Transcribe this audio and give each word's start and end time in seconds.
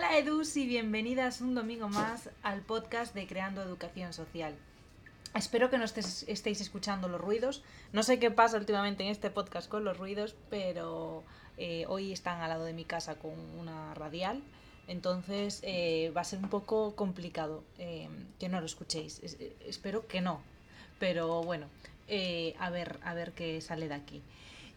Hola 0.00 0.16
Edus 0.16 0.56
y 0.56 0.66
bienvenidas 0.66 1.42
un 1.42 1.54
domingo 1.54 1.90
más 1.90 2.30
al 2.42 2.62
podcast 2.62 3.14
de 3.14 3.26
Creando 3.26 3.60
Educación 3.60 4.14
Social. 4.14 4.56
Espero 5.34 5.68
que 5.68 5.76
no 5.76 5.84
estéis 5.84 6.60
escuchando 6.62 7.06
los 7.06 7.20
ruidos. 7.20 7.62
No 7.92 8.02
sé 8.02 8.18
qué 8.18 8.30
pasa 8.30 8.56
últimamente 8.56 9.02
en 9.04 9.10
este 9.10 9.28
podcast 9.28 9.68
con 9.68 9.84
los 9.84 9.98
ruidos, 9.98 10.36
pero 10.48 11.22
eh, 11.58 11.84
hoy 11.86 12.12
están 12.12 12.40
al 12.40 12.48
lado 12.48 12.64
de 12.64 12.72
mi 12.72 12.86
casa 12.86 13.16
con 13.16 13.32
una 13.58 13.92
radial. 13.92 14.42
Entonces 14.88 15.60
eh, 15.64 16.10
va 16.16 16.22
a 16.22 16.24
ser 16.24 16.38
un 16.38 16.48
poco 16.48 16.96
complicado 16.96 17.62
eh, 17.76 18.08
que 18.38 18.48
no 18.48 18.58
lo 18.58 18.64
escuchéis. 18.64 19.20
espero 19.66 20.06
que 20.06 20.22
no. 20.22 20.40
Pero 20.98 21.42
bueno, 21.42 21.66
a 22.58 22.70
ver, 22.70 23.00
a 23.04 23.12
ver 23.12 23.32
qué 23.32 23.60
sale 23.60 23.86
de 23.86 23.94
aquí. 23.96 24.22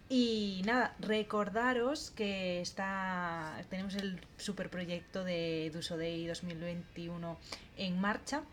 Y 0.09 0.61
nada, 0.65 0.95
recordaros 0.99 2.11
que 2.11 2.61
está 2.61 3.63
tenemos 3.69 3.95
el 3.95 4.19
superproyecto 4.37 5.23
de 5.23 5.71
Duso 5.73 5.97
Day 5.97 6.27
2021 6.27 7.37
en 7.77 7.99
marcha. 7.99 8.43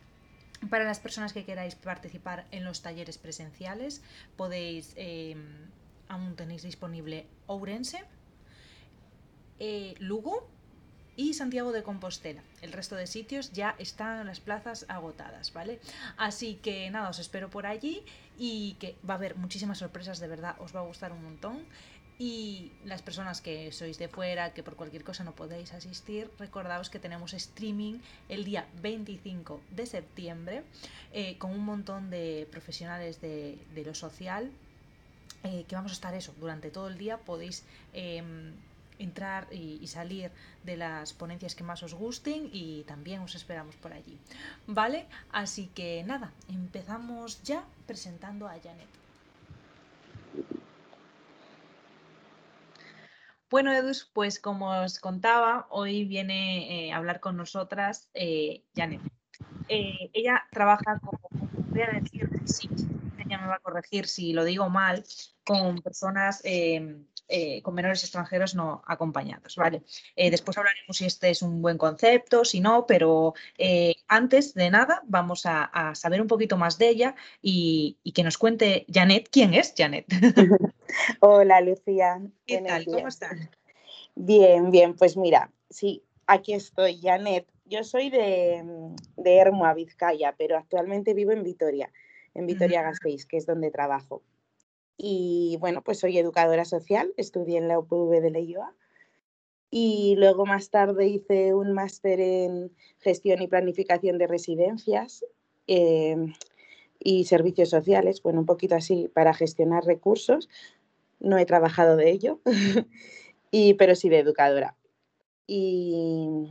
Para 0.69 0.85
las 0.85 1.01
personas 1.01 1.33
que 1.33 1.45
queráis 1.45 1.75
participar 1.75 2.47
en 2.51 2.65
los 2.65 2.83
talleres 2.83 3.19
presenciales, 3.19 4.03
podéis, 4.37 4.93
eh, 4.97 5.37
aún 6.09 6.37
tenéis 6.37 6.63
disponible 6.63 7.27
Ourense, 7.47 8.05
eh, 9.59 9.95
Lugo 9.99 10.49
y 11.21 11.35
Santiago 11.35 11.71
de 11.71 11.83
Compostela. 11.83 12.43
El 12.63 12.73
resto 12.73 12.97
de 12.97 13.07
sitios 13.07 13.53
ya 13.53 13.75
están 13.79 14.27
las 14.27 14.41
plazas 14.41 14.87
agotadas, 14.89 15.53
¿vale? 15.53 15.79
Así 16.17 16.55
que 16.55 16.91
nada, 16.91 17.11
os 17.11 17.19
espero 17.19 17.51
por 17.51 17.67
allí 17.67 18.03
y 18.39 18.73
que 18.81 18.97
va 19.09 19.15
a 19.15 19.17
haber 19.19 19.37
muchísimas 19.37 19.77
sorpresas, 19.77 20.19
de 20.19 20.29
verdad, 20.29 20.57
os 20.61 20.75
va 20.75 20.81
a 20.81 20.85
gustar 20.85 21.13
un 21.13 21.23
montón. 21.23 21.59
Y 22.19 22.73
las 22.87 23.03
personas 23.03 23.43
que 23.43 23.71
sois 23.71 23.99
de 23.99 24.09
fuera, 24.09 24.55
que 24.55 24.63
por 24.63 24.77
cualquier 24.77 25.05
cosa 25.05 25.23
no 25.23 25.35
podéis 25.35 25.75
asistir, 25.75 26.31
recordaos 26.39 26.89
que 26.89 26.99
tenemos 26.99 27.35
streaming 27.35 27.99
el 28.31 28.45
día 28.45 28.67
25 28.81 29.61
de 29.73 29.85
septiembre 29.85 30.63
eh, 31.13 31.37
con 31.37 31.51
un 31.51 31.65
montón 31.67 32.09
de 32.09 32.49
profesionales 32.51 33.21
de, 33.21 33.59
lo 33.85 33.95
social, 33.95 34.51
eh, 35.45 35.65
que 35.69 35.75
vamos 35.75 35.93
a 35.93 35.95
estar 35.95 36.15
eso 36.15 36.35
durante 36.41 36.71
todo 36.71 36.89
el 36.89 36.97
día. 36.97 37.19
Podéis 37.19 37.65
em, 37.93 38.55
entrar 39.01 39.49
y, 39.51 39.87
salir 39.87 40.31
de 40.63 40.77
las 40.77 41.13
ponencias 41.13 41.55
que 41.55 41.65
más 41.65 41.83
os 41.83 41.95
gusten 41.95 42.49
y 42.53 42.85
también 42.85 43.21
os 43.23 43.35
esperamos 43.35 43.77
por 43.77 43.93
allí. 43.93 44.19
¿Vale? 44.67 45.07
Así 45.33 45.67
que 45.75 46.05
nada, 46.05 46.33
empezamos 46.49 47.43
ya 47.43 47.65
presentando 47.87 48.47
a 48.47 48.53
Janet. 48.53 48.89
Bueno, 53.51 53.73
Edus, 53.73 54.09
pues 54.13 54.39
como 54.39 54.71
os 54.71 55.01
contaba, 55.01 55.67
hoy 55.71 56.05
viene 56.05 56.87
eh, 56.87 56.93
a 56.93 56.99
hablar 56.99 57.19
con 57.19 57.37
nosotras 57.37 58.09
eh, 58.15 58.63
Janet. 58.77 59.01
Eh, 59.69 60.11
ella 60.13 60.45
trabaja 60.53 61.01
como, 61.01 61.19
voy 61.69 61.83
a 61.83 61.91
decir, 62.01 62.29
sí, 62.45 62.69
ella 63.19 63.39
me 63.39 63.49
va 63.49 63.57
a 63.57 63.59
corregir 63.59 64.07
si 64.07 64.33
lo 64.33 64.45
digo 64.45 64.69
mal, 64.69 65.05
con 65.51 65.79
personas 65.79 66.43
eh, 67.33 67.63
con 67.63 67.75
menores 67.75 68.03
extranjeros 68.03 68.57
no 68.57 68.83
acompañados, 68.89 69.55
¿vale? 69.55 69.83
Eh, 70.17 70.33
después 70.33 70.59
hablaremos 70.59 70.97
si 70.97 71.07
este 71.07 71.31
es 71.31 71.43
un 71.43 71.63
buen 71.63 71.79
concepto, 71.79 72.45
si 72.45 72.59
no, 72.59 72.87
pero 72.87 73.35
eh, 73.57 73.95
antes 74.09 74.53
de 74.55 74.69
nada 74.69 75.03
vamos 75.07 75.43
a, 75.45 75.71
saber 75.95 76.21
un 76.21 76.27
poquito 76.27 76.57
más 76.57 76.77
de 76.77 76.89
ella 76.89 77.15
y, 77.41 77.99
que 78.13 78.25
nos 78.25 78.37
cuente 78.37 78.85
Janet 78.93 79.29
quién 79.31 79.55
es 79.55 79.75
Janet. 79.77 80.07
Hola 81.21 81.61
Lucía. 81.61 82.21
¿Qué 82.47 82.63
tal? 82.63 82.85
¿Cómo 82.87 83.07
estás? 83.07 83.39
Bien, 84.17 84.73
bien, 84.73 84.97
pues 84.97 85.17
mira, 85.17 85.53
sí, 85.69 86.03
aquí 86.27 86.55
estoy, 86.55 87.01
Janet. 87.01 87.47
Yo 87.65 87.85
soy 87.85 88.11
de, 88.11 88.65
de 89.17 89.37
Hermoa, 89.37 89.75
Vizcaya, 89.75 90.35
pero 90.37 90.59
actualmente 90.59 91.15
vivo 91.15 91.31
en 91.31 91.45
Vitoria, 91.45 91.93
en 92.35 92.47
Vitoria-Gasteiz, 92.47 93.25
que 93.27 93.37
es 93.37 93.47
donde 93.47 93.71
trabajo. 93.71 94.23
Y 95.03 95.57
bueno, 95.61 95.83
pues 95.83 95.99
soy 95.99 96.19
educadora 96.19 96.67
social, 96.67 97.15
estudié 97.17 97.57
en 97.57 97.69
la 97.69 97.79
UPV 97.79 98.21
de 98.21 98.31
Leioa 98.31 98.75
y 99.71 100.15
luego 100.19 100.45
más 100.45 100.69
tarde 100.69 101.07
hice 101.07 101.55
un 101.55 101.73
máster 101.73 102.21
en 102.21 102.71
gestión 102.99 103.41
y 103.41 103.49
planificación 103.49 104.19
de 104.19 104.27
residencias 104.27 105.25
em, 105.67 106.35
y 106.99 107.25
servicios 107.25 107.71
sociales, 107.71 108.23
bueno, 108.23 108.41
un 108.41 108.47
poquito 108.47 108.75
así 108.75 109.09
para 109.15 109.33
gestionar 109.33 109.85
recursos. 109.85 110.51
No 111.19 111.39
he 111.39 111.47
trabajado 111.47 111.97
de 111.97 112.11
ello, 112.11 112.41
y, 113.51 113.73
pero 113.75 113.95
sí 113.95 114.11
de 114.11 114.19
educadora. 114.19 114.77
Y, 115.47 116.51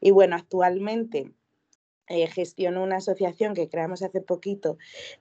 y 0.00 0.10
bueno, 0.10 0.36
actualmente 0.36 1.34
eh, 2.08 2.28
gestiono 2.28 2.82
una 2.82 2.96
asociación 2.96 3.52
que 3.52 3.68
creamos 3.68 4.02
hace 4.02 4.22
poquito 4.22 4.78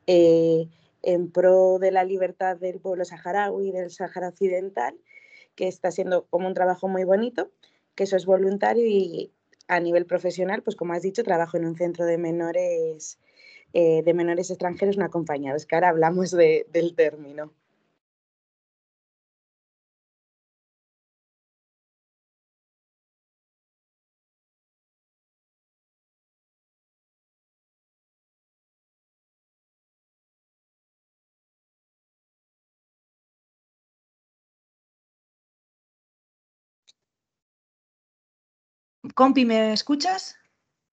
eh, 0.08 0.70
en 1.02 1.32
pro 1.32 1.80
de 1.80 1.92
la 1.92 2.04
libertad 2.04 2.58
del 2.58 2.80
pueblo 2.80 3.06
saharaui 3.06 3.72
del 3.72 3.92
Sahara 3.92 4.30
Occidental, 4.30 4.96
que 5.56 5.68
está 5.68 5.92
siendo 5.92 6.26
como 6.30 6.48
un 6.48 6.54
trabajo 6.54 6.88
muy 6.88 7.04
bonito, 7.04 7.52
que 7.96 8.04
eso 8.04 8.16
es 8.16 8.26
voluntario 8.26 8.86
y 8.86 9.32
a 9.68 9.80
nivel 9.80 10.06
profesional, 10.06 10.64
pues 10.64 10.76
como 10.76 10.94
has 10.94 11.04
dicho, 11.04 11.24
trabajo 11.24 11.58
en 11.58 11.66
un 11.66 11.76
centro 11.76 12.06
de 12.06 12.18
menores, 12.18 13.20
eh, 13.74 14.02
de 14.04 14.14
menores 14.14 14.50
extranjeros 14.50 14.98
no 14.98 15.06
acompañados, 15.06 15.66
que 15.66 15.76
ahora 15.76 15.90
hablamos 15.90 16.32
del 16.32 16.96
término. 16.96 17.54
Compi, 39.20 39.44
¿me 39.44 39.74
escuchas? 39.74 40.38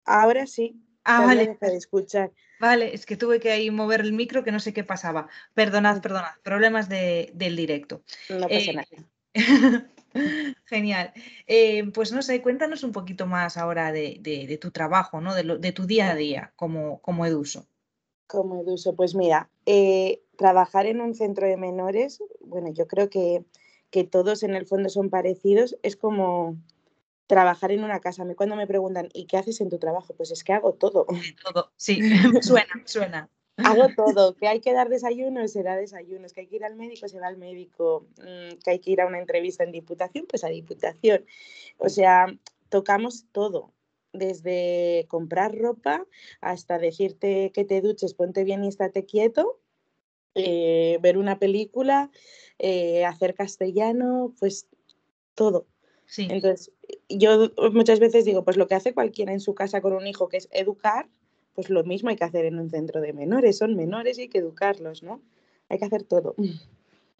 Ahora 0.06 0.46
sí. 0.46 0.80
Ah, 1.04 1.26
vale. 1.26 1.58
De 1.60 1.76
escuchar. 1.76 2.32
Vale, 2.60 2.94
es 2.94 3.08
que 3.08 3.18
tuve 3.18 3.40
que 3.40 3.50
ahí 3.50 3.72
mover 3.72 4.02
el 4.02 4.14
micro 4.14 4.44
que 4.44 4.52
no 4.52 4.60
sé 4.60 4.74
qué 4.74 4.84
pasaba. 4.84 5.28
Perdonad, 5.56 5.98
mm. 5.98 6.02
perdonad, 6.02 6.34
problemas 6.44 6.88
del 6.88 7.56
directo. 7.56 8.04
No 8.30 8.42
pasa 8.42 8.72
eh, 8.72 8.76
nada. 8.76 9.92
Genial. 10.66 11.14
Eh, 11.48 11.84
pues 11.96 12.12
no 12.12 12.22
sé, 12.22 12.44
cuéntanos 12.44 12.84
un 12.84 12.92
poquito 12.92 13.26
más 13.26 13.58
ahora 13.58 13.92
de, 13.92 14.60
tu 14.62 14.70
trabajo, 14.70 15.20
¿no? 15.20 15.34
De, 15.34 15.72
tu 15.72 15.88
día 15.88 16.12
a 16.12 16.16
día 16.16 16.54
como, 16.56 17.02
como 17.02 17.26
eduso. 17.26 17.66
Como 18.28 18.62
eduso, 18.62 18.96
pues 18.96 19.16
mira, 19.16 19.50
eh, 19.66 20.22
trabajar 20.38 20.86
en 20.86 21.02
un 21.02 21.16
centro 21.16 21.48
de 21.48 21.58
menores, 21.58 22.22
bueno, 22.40 22.72
yo 22.72 22.86
creo 22.86 23.10
que, 23.10 23.46
que 23.90 24.04
todos 24.04 24.44
en 24.44 24.54
el 24.54 24.68
fondo 24.68 24.90
son 24.90 25.10
parecidos, 25.10 25.76
es 25.82 25.96
como 25.96 26.60
trabajar 27.32 27.72
en 27.72 27.86
una 27.86 28.02
casa. 28.02 28.24
A 28.24 28.26
mí 28.26 28.36
cuando 28.36 28.58
me 28.58 28.68
preguntan, 28.68 29.08
¿y 29.14 29.26
qué 29.26 29.38
haces 29.38 29.62
en 29.62 29.70
tu 29.70 29.78
trabajo? 29.78 30.14
Pues 30.14 30.32
es 30.32 30.44
que 30.44 30.52
hago 30.52 30.74
todo. 30.74 31.06
Todo, 31.42 31.72
sí, 31.78 32.02
suena, 32.42 32.74
suena. 32.84 33.30
Hago 33.56 33.88
todo, 33.96 34.36
que 34.36 34.50
hay 34.50 34.60
que 34.60 34.74
dar 34.74 34.90
desayuno, 34.90 35.48
se 35.48 35.64
da 35.64 35.78
desayunos, 35.78 36.34
que 36.34 36.42
hay 36.42 36.48
que 36.48 36.58
ir 36.58 36.66
al 36.66 36.76
médico, 36.76 37.08
se 37.08 37.22
va 37.22 37.28
al 37.28 37.38
médico, 37.38 38.06
mm, 38.18 38.60
que 38.62 38.72
hay 38.72 38.80
que 38.80 38.92
ir 38.92 39.00
a 39.00 39.08
una 39.08 39.18
entrevista 39.18 39.64
en 39.64 39.72
diputación, 39.72 40.26
pues 40.28 40.44
a 40.44 40.50
diputación. 40.50 41.26
O 41.78 41.88
sea, 41.88 42.28
tocamos 42.68 43.24
todo, 43.32 43.72
desde 44.12 45.06
comprar 45.08 45.58
ropa 45.58 46.06
hasta 46.42 46.80
decirte 46.80 47.54
que 47.54 47.64
te 47.64 47.80
duches, 47.80 48.14
ponte 48.14 48.44
bien 48.44 48.66
y 48.66 48.68
estate 48.68 49.06
quieto, 49.06 49.62
eh, 50.36 50.98
ver 51.00 51.18
una 51.18 51.40
película, 51.40 52.12
eh, 52.60 53.06
hacer 53.06 53.36
castellano, 53.36 54.34
pues 54.38 54.68
todo. 55.34 55.71
Sí. 56.12 56.28
Entonces, 56.30 56.74
yo 57.08 57.52
muchas 57.72 58.02
veces 58.02 58.26
digo, 58.26 58.44
pues 58.44 58.58
lo 58.58 58.68
que 58.68 58.76
hace 58.76 58.94
cualquiera 58.94 59.32
en 59.32 59.40
su 59.40 59.56
casa 59.56 59.80
con 59.80 59.94
un 59.94 60.06
hijo, 60.06 60.28
que 60.28 60.36
es 60.36 60.50
educar, 60.52 61.08
pues 61.56 61.70
lo 61.70 61.86
mismo 61.86 62.10
hay 62.10 62.18
que 62.18 62.26
hacer 62.26 62.44
en 62.44 62.60
un 62.60 62.70
centro 62.70 63.00
de 63.00 63.14
menores. 63.14 63.58
Son 63.58 63.78
menores 63.78 64.18
y 64.18 64.24
hay 64.24 64.28
que 64.28 64.40
educarlos, 64.40 65.04
¿no? 65.04 65.22
Hay 65.70 65.80
que 65.80 65.86
hacer 65.86 66.04
todo. 66.04 66.36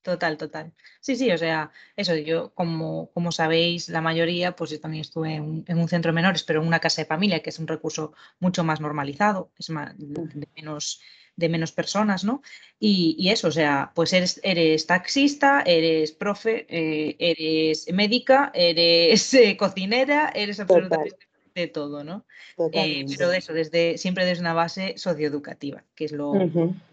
Total, 0.02 0.36
total. 0.36 0.74
Sí, 1.00 1.16
sí, 1.16 1.32
o 1.32 1.38
sea, 1.38 1.72
eso, 1.96 2.18
yo 2.18 2.54
como, 2.54 3.10
como 3.14 3.32
sabéis, 3.32 3.88
la 3.88 4.02
mayoría, 4.02 4.58
pues 4.58 4.72
yo 4.72 4.82
también 4.82 5.02
estuve 5.02 5.36
en, 5.36 5.64
un 5.70 5.88
centro 5.88 6.10
de 6.10 6.16
menores, 6.16 6.44
pero 6.44 6.60
en 6.60 6.68
una 6.68 6.82
casa 6.82 7.02
de 7.02 7.06
familia, 7.06 7.42
que 7.42 7.52
es 7.52 7.60
un 7.60 7.68
recurso 7.68 8.12
mucho 8.42 8.66
más 8.66 8.82
normalizado, 8.82 9.52
es 9.58 9.70
más, 9.70 9.94
de 9.98 10.50
menos 10.54 11.00
de 11.42 11.50
menos 11.50 11.74
personas, 11.74 12.24
¿no? 12.24 12.42
Y, 12.80 13.30
eso, 13.30 13.50
o 13.50 13.52
sea, 13.52 13.92
pues 13.94 14.14
eres, 14.14 14.40
eres 14.44 14.88
taxista, 14.88 15.62
eres 15.66 16.14
profe, 16.14 16.66
eh, 16.70 17.16
eres 17.20 17.92
médica, 17.92 18.52
eres 18.54 19.34
eh, 19.34 19.58
cocinera, 19.58 20.32
eres 20.34 20.60
absolutamente 20.60 21.28
de 21.54 21.68
todo, 21.68 22.04
¿no? 22.04 22.26
Eh, 22.72 23.06
pero 23.10 23.30
de 23.30 23.38
eso, 23.38 23.54
desde, 23.54 23.98
siempre 23.98 24.26
desde 24.26 24.42
una 24.42 24.54
base 24.54 24.94
socioeducativa, 24.98 25.84
que 25.96 26.06
es 26.06 26.14
lo, 26.14 26.34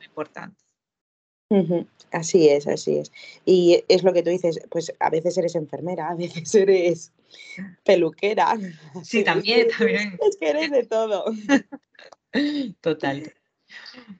importante. 0.04 0.64
Así 2.10 2.48
es, 2.48 2.66
así 2.66 2.98
es. 2.98 3.12
Y 3.46 3.84
es 3.88 4.02
lo 4.02 4.12
que 4.12 4.22
tú 4.22 4.30
dices, 4.30 4.60
pues 4.70 4.92
a 4.98 5.10
veces 5.10 5.38
eres 5.38 5.54
enfermera, 5.54 6.08
a 6.08 6.14
veces 6.14 6.54
eres 6.54 7.12
peluquera. 7.84 8.58
Sí, 9.02 9.24
también, 9.24 9.68
también. 9.76 10.18
Es 10.26 10.36
que 10.36 10.50
eres 10.50 10.70
de 10.70 10.84
todo. 10.84 11.24
Total. 12.80 13.32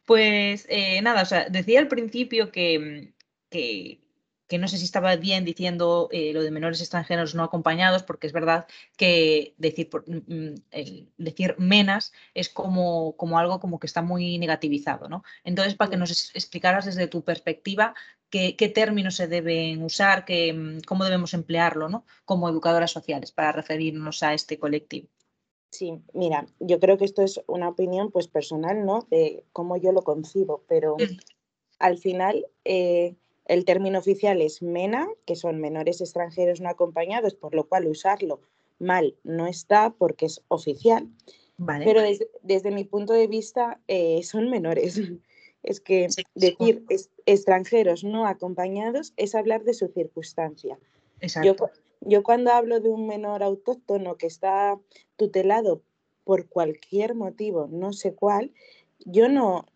Pues 0.05 0.67
eh, 0.69 1.01
nada, 1.03 1.23
o 1.23 1.27
sea, 1.27 1.49
decía 1.49 1.81
al 1.81 1.89
principio 1.89 2.51
que, 2.53 3.13
que 3.51 4.01
que 4.49 4.59
no 4.59 4.67
sé 4.67 4.79
si 4.79 4.85
estaba 4.85 5.15
bien 5.17 5.45
diciendo 5.45 6.09
eh, 6.11 6.33
lo 6.33 6.43
de 6.43 6.51
menores 6.51 6.81
extranjeros 6.81 7.35
no 7.35 7.45
acompañados, 7.45 8.03
porque 8.03 8.27
es 8.27 8.33
verdad 8.33 8.67
que 8.97 9.55
decir, 9.59 9.91
mm, 10.07 10.17
mm, 10.17 10.55
decir 11.19 11.55
menas 11.59 12.13
es 12.35 12.49
como, 12.49 13.17
como 13.17 13.39
algo 13.39 13.61
como 13.61 13.79
que 13.79 13.87
está 13.87 14.03
muy 14.03 14.39
negativizado, 14.39 15.09
¿no? 15.09 15.23
Entonces, 15.45 15.75
para 15.75 15.91
que 15.91 15.97
nos 15.99 16.35
explicaras 16.35 16.87
desde 16.87 17.09
tu 17.09 17.23
perspectiva 17.25 17.95
qué, 18.31 18.55
términos 18.75 19.17
se 19.17 19.29
deben 19.29 19.83
usar, 19.83 20.25
qué, 20.25 20.53
mm, 20.53 20.81
cómo 20.87 21.05
debemos 21.05 21.35
emplearlo, 21.35 21.89
¿no? 21.89 22.05
Como 22.25 22.49
educadoras 22.49 22.91
sociales 22.91 23.33
para 23.33 23.53
referirnos 23.53 24.23
a 24.23 24.35
este 24.35 24.59
colectivo. 24.59 25.09
Sí, 25.71 26.01
mira, 26.15 26.47
yo 26.61 26.81
creo 26.81 26.97
que 26.97 27.05
esto 27.05 27.23
es 27.23 27.41
una 27.47 27.69
opinión 27.69 28.11
pues 28.11 28.27
personal, 28.27 28.87
¿no? 28.87 29.07
De 29.11 29.45
cómo 29.53 29.77
yo 29.77 29.93
lo 29.93 30.03
concibo, 30.03 30.63
pero 30.67 30.97
al 31.79 31.99
final 31.99 32.47
eh, 32.65 33.15
el 33.45 33.65
término 33.65 33.99
oficial 33.99 34.41
es 34.41 34.63
MENA, 34.63 35.09
que 35.27 35.37
son 35.37 35.61
menores 35.61 36.01
extranjeros 36.01 36.61
no 36.61 36.69
acompañados, 36.69 37.35
por 37.35 37.55
lo 37.55 37.69
cual 37.69 37.87
usarlo 37.87 38.41
mal 38.79 39.17
no 39.25 39.47
está 39.47 39.91
porque 39.91 40.27
es 40.27 40.43
oficial. 40.49 41.09
Pero 41.67 42.03
desde, 42.43 42.71
mi 42.71 42.85
punto 42.85 43.13
de 43.13 43.27
vista 43.27 43.81
eh, 43.89 44.23
son 44.23 44.51
menores. 44.51 45.01
Es 45.65 45.81
que 45.81 46.07
decir 46.37 46.85
extranjeros 47.27 48.05
no 48.05 48.27
acompañados 48.27 49.13
es 49.17 49.35
hablar 49.35 49.65
de 49.65 49.75
su 49.75 49.89
circunstancia. 49.89 50.79
Yo, 51.43 51.57
yo 52.01 52.23
cuando 52.23 52.53
hablo 52.53 52.81
de 52.81 52.89
un 52.89 53.07
menor 53.07 53.43
autóctono 53.43 54.17
que 54.17 54.27
está 54.27 54.79
tutelado 55.17 55.83
por 56.25 56.49
cualquier 56.49 57.15
motivo, 57.15 57.69
no 57.71 57.93
sé 57.93 58.15
cuál, 58.15 58.53
yo 59.05 59.29
no, 59.29 59.67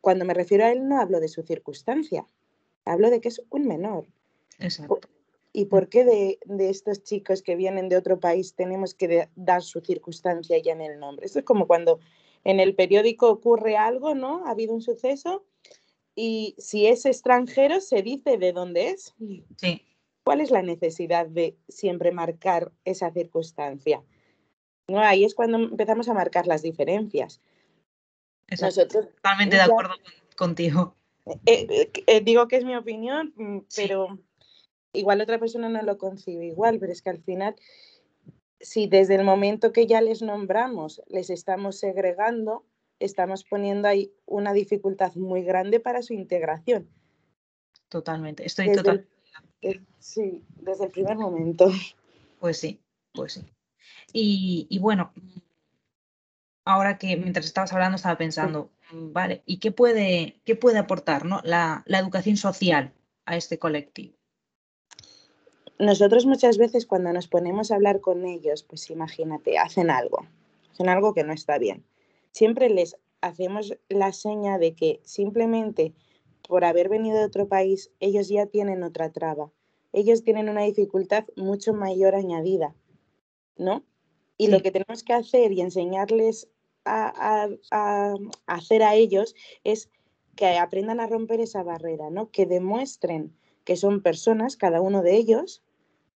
cuando 0.00 0.24
me 0.24 0.34
refiero 0.34 0.64
a 0.64 0.72
él 0.72 0.88
no 0.88 1.00
hablo 1.00 1.20
de 1.20 1.28
su 1.28 1.42
circunstancia, 1.42 2.26
Hablo 2.84 3.10
de 3.10 3.20
que 3.20 3.28
es 3.28 3.42
un 3.50 3.66
menor. 3.66 4.06
Exacto. 4.58 5.08
¿Y 5.52 5.66
por 5.66 5.88
qué 5.88 6.04
de, 6.04 6.38
estos 6.70 7.02
chicos 7.02 7.42
que 7.42 7.56
vienen 7.56 7.88
de 7.88 7.96
otro 7.96 8.18
país 8.18 8.54
tenemos 8.54 8.94
que 8.94 9.28
dar 9.36 9.62
su 9.62 9.80
circunstancia 9.80 10.56
ya 10.58 10.72
en 10.72 10.80
el 10.80 10.98
nombre? 10.98 11.26
Esto 11.26 11.40
es 11.40 11.44
como 11.44 11.66
cuando 11.66 12.00
en 12.44 12.58
el 12.58 12.74
periódico 12.74 13.28
ocurre 13.28 13.76
algo, 13.76 14.14
¿no? 14.14 14.46
Ha 14.46 14.50
habido 14.50 14.74
un 14.74 14.80
suceso 14.80 15.44
y 16.14 16.54
si 16.58 16.86
es 16.86 17.04
extranjero 17.04 17.80
se 17.80 18.02
dice 18.02 18.38
de 18.38 18.52
dónde 18.52 18.90
es. 18.90 19.14
Sí. 19.58 19.82
¿Cuál 20.24 20.40
es 20.40 20.50
la 20.50 20.62
necesidad 20.62 21.26
de 21.26 21.56
siempre 21.68 22.12
marcar 22.12 22.72
esa 22.84 23.10
circunstancia? 23.10 24.02
No, 24.88 25.00
ahí 25.00 25.24
es 25.24 25.34
cuando 25.34 25.58
empezamos 25.58 26.08
a 26.08 26.14
marcar 26.14 26.46
las 26.46 26.62
diferencias. 26.62 27.40
Nosotros, 28.60 29.08
Totalmente 29.16 29.56
de 29.56 29.62
acuerdo 29.62 29.94
contigo. 30.36 30.94
Eh, 31.46 31.66
eh, 31.68 31.92
eh, 32.06 32.20
digo 32.20 32.48
que 32.48 32.56
es 32.56 32.64
mi 32.64 32.76
opinión, 32.76 33.32
mm, 33.36 33.58
pero 33.76 34.18
igual 34.92 35.20
otra 35.20 35.38
persona 35.38 35.68
no 35.68 35.82
lo 35.82 35.98
concibe 35.98 36.46
igual, 36.46 36.78
pero 36.78 36.92
es 36.92 37.02
que 37.02 37.10
al 37.10 37.22
final, 37.22 37.54
si 38.60 38.86
desde 38.86 39.14
el 39.14 39.24
momento 39.24 39.72
que 39.72 39.86
ya 39.86 40.00
les 40.00 40.22
nombramos 40.22 41.02
les 41.08 41.30
estamos 41.30 41.78
segregando, 41.78 42.64
estamos 42.98 43.44
poniendo 43.44 43.88
ahí 43.88 44.12
una 44.26 44.52
dificultad 44.52 45.14
muy 45.14 45.42
grande 45.42 45.80
para 45.80 46.02
su 46.02 46.12
integración. 46.12 46.88
Totalmente, 47.88 48.44
estoy 48.44 48.72
totalmente. 48.72 49.11
Sí, 49.98 50.44
desde 50.60 50.84
el 50.86 50.90
primer 50.90 51.16
momento. 51.16 51.70
Pues 52.40 52.58
sí, 52.58 52.80
pues 53.12 53.34
sí. 53.34 53.42
Y, 54.12 54.66
y 54.68 54.78
bueno, 54.78 55.12
ahora 56.64 56.98
que 56.98 57.16
mientras 57.16 57.46
estabas 57.46 57.72
hablando 57.72 57.96
estaba 57.96 58.18
pensando, 58.18 58.70
mm, 58.92 59.12
vale, 59.12 59.42
¿y 59.46 59.58
qué 59.58 59.72
puede, 59.72 60.40
qué 60.44 60.56
puede 60.56 60.78
aportar 60.78 61.24
¿no? 61.24 61.40
la, 61.44 61.84
educación 61.86 62.36
social 62.36 62.92
a 63.24 63.36
este 63.36 63.58
colectivo? 63.58 64.14
Nosotros 65.78 66.26
muchas 66.26 66.58
veces 66.58 66.86
cuando 66.86 67.12
nos 67.12 67.26
ponemos 67.26 67.70
a 67.70 67.74
hablar 67.76 68.00
con 68.00 68.24
ellos, 68.24 68.62
pues 68.62 68.88
imagínate, 68.90 69.58
hacen 69.58 69.90
algo, 69.90 70.26
hacen 70.70 70.88
algo 70.88 71.14
que 71.14 71.24
no 71.24 71.32
está 71.32 71.58
bien. 71.58 71.84
Siempre 72.30 72.68
les 72.70 72.96
hacemos 73.20 73.76
la 73.88 74.12
seña 74.12 74.58
de 74.58 74.74
que 74.74 75.00
simplemente 75.04 75.92
por 76.48 76.64
haber 76.64 76.88
venido 76.88 77.18
de 77.18 77.24
otro 77.24 77.48
país, 77.48 77.90
ellos 78.00 78.28
ya 78.28 78.46
tienen 78.46 78.82
otra 78.82 79.12
traba. 79.12 79.52
Ellos 79.92 80.24
tienen 80.24 80.48
una 80.48 80.62
dificultad 80.62 81.24
mucho 81.36 81.74
mayor 81.74 82.14
añadida, 82.14 82.74
¿no? 83.56 83.84
Y 84.38 84.48
lo 84.48 84.60
que 84.62 84.70
tenemos 84.70 85.02
que 85.04 85.12
hacer 85.12 85.52
y 85.52 85.60
enseñarles 85.60 86.48
a, 86.84 87.48
hacer 88.46 88.82
a 88.82 88.94
ellos 88.94 89.34
es 89.62 89.90
que 90.34 90.58
aprendan 90.58 90.98
a 91.00 91.06
romper 91.06 91.40
esa 91.40 91.62
barrera, 91.62 92.10
¿no? 92.10 92.30
Que 92.30 92.46
demuestren 92.46 93.36
que 93.64 93.76
son 93.76 94.02
personas, 94.02 94.56
cada 94.56 94.80
uno 94.80 95.02
de 95.02 95.16
ellos, 95.16 95.62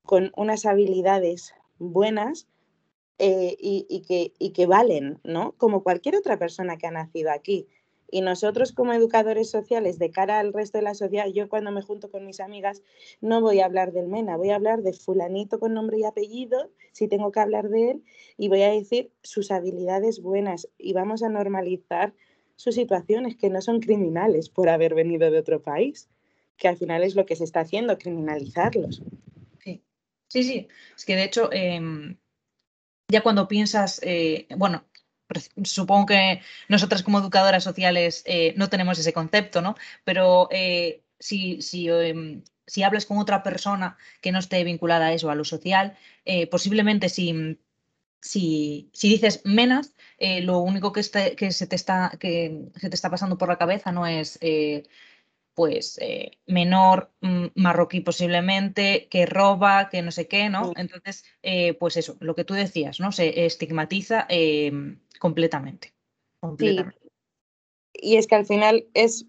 con 0.05 0.31
unas 0.37 0.67
habilidades 0.67 1.55
buenas 1.79 2.47
eh, 3.19 3.57
y, 3.59 4.03
que, 4.03 4.35
y 4.39 4.51
que 4.51 4.67
valen, 4.67 5.21
¿no? 5.25 5.53
Como 5.57 5.83
cualquier 5.83 6.17
otra 6.17 6.39
persona 6.39 6.77
que 6.77 6.87
ha 6.87 6.91
nacido 6.91 7.31
aquí. 7.31 7.69
Y 8.15 8.21
nosotros 8.21 8.73
como 8.73 8.93
educadores 8.93 9.49
sociales, 9.49 9.99
de 9.99 10.11
cara 10.11 10.39
al 10.39 10.53
resto 10.53 10.77
de 10.77 10.85
la 10.85 10.95
sociedad, 10.95 11.29
yo 11.29 11.49
cuando 11.49 11.73
me 11.73 11.81
junto 11.81 12.11
con 12.11 12.27
mis 12.27 12.41
amigas 12.41 12.83
no 13.23 13.41
voy 13.41 13.61
a 13.61 13.65
hablar 13.65 13.93
del 13.93 14.07
MENA, 14.07 14.37
voy 14.37 14.51
a 14.51 14.57
hablar 14.57 14.83
de 14.83 14.93
fulanito 14.93 15.59
con 15.59 15.73
nombre 15.73 15.99
y 15.99 16.05
apellido, 16.05 16.71
si 16.93 17.09
tengo 17.09 17.33
que 17.33 17.41
hablar 17.41 17.71
de 17.71 17.93
él, 17.93 18.05
y 18.37 18.49
voy 18.49 18.61
a 18.61 18.69
decir 18.69 19.11
sus 19.23 19.51
habilidades 19.51 20.21
buenas 20.21 20.69
y 20.77 20.93
vamos 20.93 21.23
a 21.23 21.31
normalizar 21.31 22.13
sus 22.55 22.75
situaciones 22.75 23.35
que 23.35 23.49
no 23.49 23.63
son 23.63 23.81
criminales 23.81 24.51
por 24.51 24.69
haber 24.69 24.95
venido 24.95 25.31
de 25.31 25.39
otro 25.39 25.63
país, 25.63 26.11
que 26.59 26.69
al 26.69 26.77
final 26.77 27.03
es 27.05 27.15
lo 27.15 27.25
que 27.25 27.35
se 27.35 27.45
está 27.45 27.61
haciendo, 27.61 27.97
criminalizarlos. 27.97 29.03
Sí, 29.65 29.83
sí, 30.29 30.45
sí. 30.45 30.69
es 30.95 31.05
que 31.07 31.17
de 31.17 31.25
hecho... 31.25 31.51
Em, 31.51 32.19
ya 33.09 33.23
cuando 33.23 33.47
piensas, 33.47 34.01
eh, 34.03 34.47
bueno, 34.57 34.85
supongo 35.65 36.07
que 36.07 36.41
nosotras 36.69 37.03
como 37.03 37.19
educadoras 37.19 37.65
sociales 37.65 38.23
eh, 38.27 38.55
no 38.57 38.69
tenemos 38.69 38.99
ese 38.99 39.13
concepto, 39.13 39.63
¿no? 39.63 39.77
Pero 40.05 40.49
eh, 40.51 41.03
si, 41.19 41.63
si, 41.63 41.89
em, 41.89 42.43
si, 42.67 42.83
hablas 42.83 43.07
con 43.07 43.19
otra 43.19 43.43
persona 43.43 43.97
que 44.21 44.33
no 44.33 44.39
esté 44.39 44.65
vinculada 44.65 45.07
a 45.07 45.13
eso, 45.13 45.31
a 45.31 45.35
lo 45.35 45.45
social, 45.45 45.97
eh, 46.25 46.47
posiblemente 46.47 47.09
si, 47.09 47.59
si, 48.21 48.91
si, 48.93 49.09
dices 49.09 49.43
menos, 49.45 49.95
lo 50.19 50.59
único 50.61 50.93
que, 50.93 51.01
este, 51.01 51.35
que, 51.37 51.51
se 51.51 51.67
te 51.67 51.77
está, 51.77 52.13
que 52.21 52.69
se 52.77 52.89
te 52.89 52.95
está 52.95 53.11
pasando 53.11 53.37
por 53.39 53.49
la 53.49 53.59
cabeza 53.59 53.91
no 53.93 54.07
es 54.07 54.39
pues 55.55 55.99
eh, 56.01 56.39
menor 56.47 57.13
mm, 57.21 57.47
marroquí 57.55 58.01
posiblemente, 58.01 59.09
que 59.11 59.27
roba, 59.27 59.89
que 59.91 60.03
no 60.03 60.11
sé 60.11 60.27
qué, 60.29 60.49
¿no? 60.49 60.73
Entonces, 60.77 61.25
eh, 61.43 61.75
pues 61.75 61.97
eso, 61.97 62.17
lo 62.21 62.35
que 62.35 62.45
tú 62.45 62.55
decías, 62.55 63.01
¿no? 63.01 63.13
Se 63.13 63.45
estigmatiza 63.45 64.27
em, 64.29 65.01
completamente. 65.19 65.95
Y 67.93 68.17
es 68.17 68.27
que 68.27 68.35
al 68.35 68.47
final 68.47 68.87
es, 68.95 69.27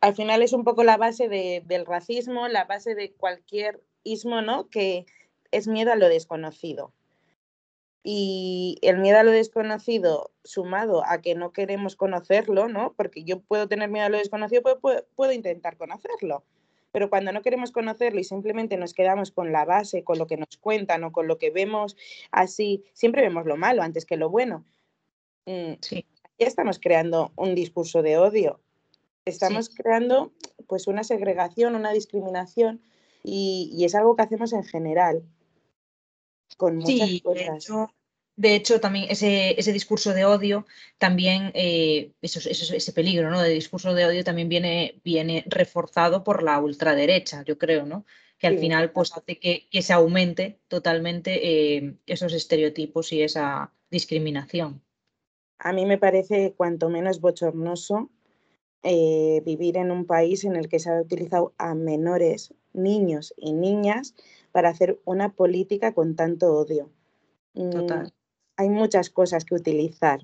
al 0.00 0.14
final 0.14 0.42
es 0.42 0.52
un 0.52 0.64
poco 0.64 0.84
la 0.84 0.96
base 0.96 1.28
del 1.28 1.86
racismo, 1.86 2.48
la 2.48 2.64
base 2.64 2.94
de 2.94 3.12
cualquier 3.12 3.82
ismo, 4.04 4.40
¿no? 4.40 4.68
Que 4.70 5.06
es 5.50 5.68
miedo 5.68 5.92
a 5.92 5.96
lo 5.96 6.08
desconocido. 6.08 6.93
Y 8.06 8.78
el 8.82 8.98
miedo 8.98 9.18
a 9.18 9.22
lo 9.22 9.30
desconocido, 9.30 10.30
sumado 10.44 11.02
a 11.06 11.22
que 11.22 11.34
no 11.34 11.52
queremos 11.52 11.96
conocerlo, 11.96 12.68
¿no? 12.68 12.92
Porque 12.92 13.24
yo 13.24 13.40
puedo 13.40 13.66
tener 13.66 13.88
miedo 13.88 14.04
a 14.04 14.08
lo 14.10 14.18
desconocido, 14.18 14.60
puedo, 14.60 15.06
puedo, 15.16 15.32
intentar 15.32 15.78
conocerlo. 15.78 16.44
Pero 16.92 17.08
cuando 17.08 17.32
no 17.32 17.40
queremos 17.40 17.72
conocerlo 17.72 18.20
y 18.20 18.24
simplemente 18.24 18.76
nos 18.76 18.92
quedamos 18.92 19.30
con 19.30 19.52
la 19.52 19.64
base, 19.64 20.04
con 20.04 20.18
lo 20.18 20.26
que 20.26 20.36
nos 20.36 20.58
cuentan 20.60 21.02
o 21.02 21.12
con 21.12 21.26
lo 21.26 21.38
que 21.38 21.48
vemos 21.50 21.96
así, 22.30 22.84
siempre 22.92 23.22
vemos 23.22 23.46
lo 23.46 23.56
malo 23.56 23.82
antes 23.82 24.04
que 24.04 24.18
lo 24.18 24.28
bueno. 24.28 24.66
Mm, 25.46 25.72
sí. 25.80 26.04
Ya 26.38 26.46
estamos 26.46 26.78
creando 26.78 27.32
un 27.36 27.54
discurso 27.54 28.02
de 28.02 28.18
odio. 28.18 28.60
Estamos 29.24 29.70
creando 29.70 30.30
pues 30.68 30.88
una 30.88 31.04
segregación, 31.04 31.74
una 31.74 31.92
discriminación 31.92 32.82
y, 33.22 33.70
y 33.72 33.86
es 33.86 33.94
algo 33.94 34.14
que 34.14 34.24
hacemos 34.24 34.52
en 34.52 34.64
general 34.64 35.24
con 36.56 36.76
muchas 36.76 37.20
cosas. 37.22 37.88
De 38.36 38.56
hecho, 38.56 38.80
también 38.80 39.06
ese, 39.10 39.58
ese, 39.60 39.72
discurso 39.72 40.12
de 40.12 40.24
odio, 40.24 40.66
también 40.98 41.52
eh, 41.54 42.14
eso, 42.20 42.40
ese 42.48 42.92
peligro 42.92 43.30
¿no? 43.30 43.40
de 43.40 43.50
discurso 43.50 43.94
de 43.94 44.06
odio 44.06 44.24
también 44.24 44.48
viene, 44.48 45.00
viene 45.04 45.44
reforzado 45.46 46.24
por 46.24 46.42
la 46.42 46.58
ultraderecha, 46.58 47.44
yo 47.44 47.58
creo, 47.58 47.86
¿no? 47.86 48.04
Que 48.38 48.48
al 48.48 48.58
final 48.58 48.90
pues, 48.90 49.12
hace 49.12 49.38
que, 49.38 49.68
que, 49.70 49.82
se 49.82 49.92
aumente 49.92 50.58
totalmente 50.66 51.76
eh, 51.76 51.94
esos 52.06 52.32
estereotipos 52.32 53.12
y 53.12 53.22
esa 53.22 53.72
discriminación. 53.88 54.82
A 55.60 55.72
mí 55.72 55.86
me 55.86 55.96
parece 55.96 56.54
cuanto 56.56 56.88
menos 56.88 57.20
bochornoso 57.20 58.10
eh, 58.82 59.40
vivir 59.46 59.78
en 59.78 59.90
un 59.90 60.04
país 60.04 60.44
en 60.44 60.56
el 60.56 60.68
que 60.68 60.78
se 60.78 60.90
ha 60.90 61.00
utilizado 61.00 61.54
a 61.56 61.74
menores, 61.74 62.52
niños 62.74 63.32
y 63.36 63.54
niñas 63.54 64.14
para 64.54 64.68
hacer 64.68 65.00
una 65.04 65.32
política 65.32 65.94
con 65.94 66.14
tanto 66.14 66.54
odio. 66.54 66.88
Mm, 67.54 67.70
Total. 67.70 68.12
hay 68.56 68.68
muchas 68.68 69.10
cosas 69.10 69.44
que 69.44 69.56
utilizar 69.56 70.20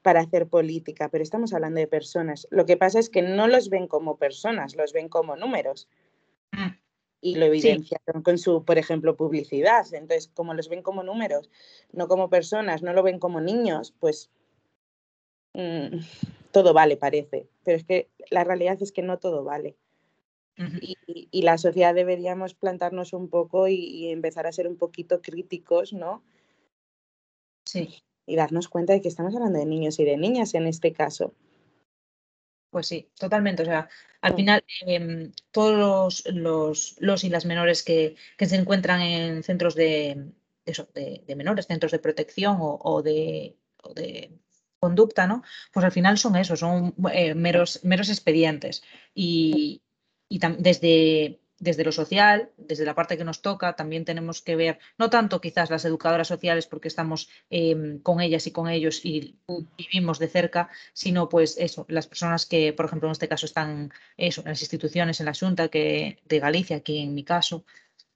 para 0.00 0.20
hacer 0.20 0.46
política, 0.46 1.08
pero 1.08 1.24
estamos 1.24 1.52
hablando 1.52 1.80
de 1.80 1.88
personas. 1.88 2.46
Lo 2.52 2.66
que 2.66 2.76
pasa 2.76 3.00
es 3.00 3.10
que 3.10 3.20
no 3.20 3.48
los 3.48 3.68
ven 3.68 3.88
como 3.88 4.16
personas, 4.16 4.76
los 4.76 4.92
ven 4.92 5.08
como 5.08 5.34
números. 5.34 5.88
Mm. 6.52 6.68
Y 7.20 7.34
lo 7.34 7.46
evidenciaron 7.46 8.22
con 8.22 8.38
su, 8.38 8.64
por 8.64 8.78
ejemplo, 8.78 9.16
publicidad. 9.16 9.92
Entonces, 9.92 10.30
como 10.32 10.54
los 10.54 10.68
ven 10.68 10.82
como 10.82 11.02
números, 11.02 11.50
no 11.90 12.06
como 12.06 12.30
personas, 12.30 12.84
no 12.84 12.92
lo 12.92 13.02
ven 13.02 13.18
como 13.18 13.40
niños, 13.40 13.92
pues 13.98 14.30
mm, 15.54 15.98
todo 16.52 16.72
vale, 16.74 16.96
parece. 16.96 17.48
Pero 17.64 17.76
es 17.76 17.82
que 17.82 18.08
la 18.30 18.44
realidad 18.44 18.80
es 18.80 18.92
que 18.92 19.02
no 19.02 19.18
todo 19.18 19.42
vale. 19.42 19.74
Y, 20.80 20.98
y- 21.06 21.28
y 21.30 21.42
la 21.42 21.56
sociedad 21.58 21.94
deberíamos 21.94 22.54
plantarnos 22.54 23.12
un 23.14 23.28
poco 23.28 23.68
y, 23.68 23.74
y 23.76 24.10
empezar 24.10 24.46
a 24.46 24.52
ser 24.52 24.68
un 24.68 24.76
poquito 24.76 25.22
críticos, 25.22 25.92
¿no? 25.94 26.22
Sí, 27.64 27.88
Y 28.26 28.34
darnos 28.34 28.66
cuenta 28.68 28.94
de 28.94 29.00
que 29.00 29.06
estamos 29.06 29.32
hablando 29.36 29.60
de 29.60 29.64
niños 29.66 30.00
y 30.00 30.04
de 30.04 30.16
niñas 30.16 30.54
en 30.54 30.66
este 30.66 30.92
caso. 30.92 31.34
pues 32.70 32.86
sí, 32.86 33.10
totalmente. 33.18 33.62
O 33.62 33.64
sea, 33.66 33.88
al 34.22 34.34
final, 34.34 34.64
em, 34.86 35.32
todos 35.50 36.24
los, 36.24 36.34
los, 36.34 36.96
los 37.00 37.24
y 37.24 37.28
las 37.28 37.44
menores 37.46 37.82
que, 37.82 38.16
que 38.38 38.46
se 38.46 38.56
encuentran 38.56 39.00
en 39.02 39.42
centros 39.42 39.74
de, 39.74 40.32
de 40.64 40.72
eso, 40.72 40.88
de- 40.94 41.22
de 41.26 41.36
menores, 41.36 41.66
centros 41.66 41.92
de 41.92 41.98
protección 41.98 42.56
o, 42.60 42.78
o 42.82 43.02
de, 43.02 43.56
o 43.82 43.92
de 43.94 44.38
conducta, 44.78 45.26
¿no? 45.26 45.42
Pues 45.72 45.84
al 45.84 45.92
final 45.92 46.16
son 46.18 46.36
eso, 46.36 46.56
son 46.56 46.94
eh, 47.12 47.34
meros, 47.34 47.80
meros 47.84 48.08
expedientes. 48.08 48.82
Y, 49.14 49.82
y 50.32 50.38
desde, 50.38 51.40
desde 51.58 51.84
lo 51.84 51.92
social, 51.92 52.50
desde 52.56 52.86
la 52.86 52.94
parte 52.94 53.18
que 53.18 53.24
nos 53.24 53.42
toca, 53.42 53.76
también 53.76 54.06
tenemos 54.06 54.40
que 54.40 54.56
ver, 54.56 54.78
no 54.96 55.10
tanto 55.10 55.42
quizás 55.42 55.68
las 55.68 55.84
educadoras 55.84 56.26
sociales 56.26 56.66
porque 56.66 56.88
estamos 56.88 57.28
em, 57.50 57.98
con 58.00 58.22
ellas 58.22 58.46
y 58.46 58.50
con 58.50 58.68
ellos 58.68 59.04
y 59.04 59.36
vivimos 59.76 60.18
de 60.18 60.28
cerca, 60.28 60.70
sino 60.94 61.28
pues 61.28 61.58
eso, 61.58 61.84
las 61.88 62.06
personas 62.06 62.46
que, 62.46 62.72
por 62.72 62.86
ejemplo, 62.86 63.08
en 63.08 63.12
este 63.12 63.28
caso 63.28 63.44
están 63.44 63.92
eso, 64.16 64.40
en 64.40 64.48
las 64.48 64.62
instituciones, 64.62 65.20
en 65.20 65.26
la 65.26 65.34
Junta 65.34 65.68
que, 65.68 66.18
de 66.24 66.38
Galicia, 66.40 66.78
aquí 66.78 66.98
en 67.00 67.14
mi 67.14 67.24
caso, 67.24 67.66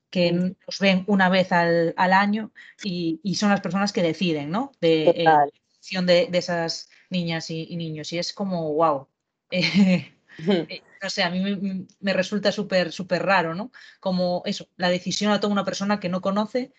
que 0.08 0.32
nos 0.32 0.78
ven 0.80 1.04
una 1.06 1.28
vez 1.28 1.52
al, 1.52 1.92
al 1.98 2.12
año 2.14 2.50
y, 2.82 3.20
y 3.22 3.34
son 3.34 3.50
las 3.50 3.60
personas 3.60 3.92
que 3.92 4.02
deciden, 4.02 4.50
¿no? 4.50 4.72
De, 4.80 5.10
eh, 5.10 5.26
decisión 5.74 6.06
de, 6.06 6.28
de 6.30 6.38
esas 6.38 6.88
niñas 7.10 7.50
y, 7.50 7.66
y 7.68 7.76
niños. 7.76 8.10
Y 8.14 8.18
es 8.18 8.32
como, 8.32 8.72
wow. 8.72 9.06
Eh, 9.50 10.82
no 11.02 11.10
sé, 11.10 11.22
a 11.22 11.30
mí 11.30 11.40
me, 11.40 11.86
me 12.00 12.12
resulta 12.12 12.52
súper, 12.52 12.92
súper 12.92 13.24
raro, 13.24 13.54
¿no? 13.54 13.72
Como 14.00 14.42
eso, 14.46 14.68
la 14.76 14.88
decisión 14.88 15.30
la 15.30 15.40
toma 15.40 15.52
una 15.52 15.64
persona 15.64 16.00
que 16.00 16.08
no 16.08 16.20
conoce 16.20 16.72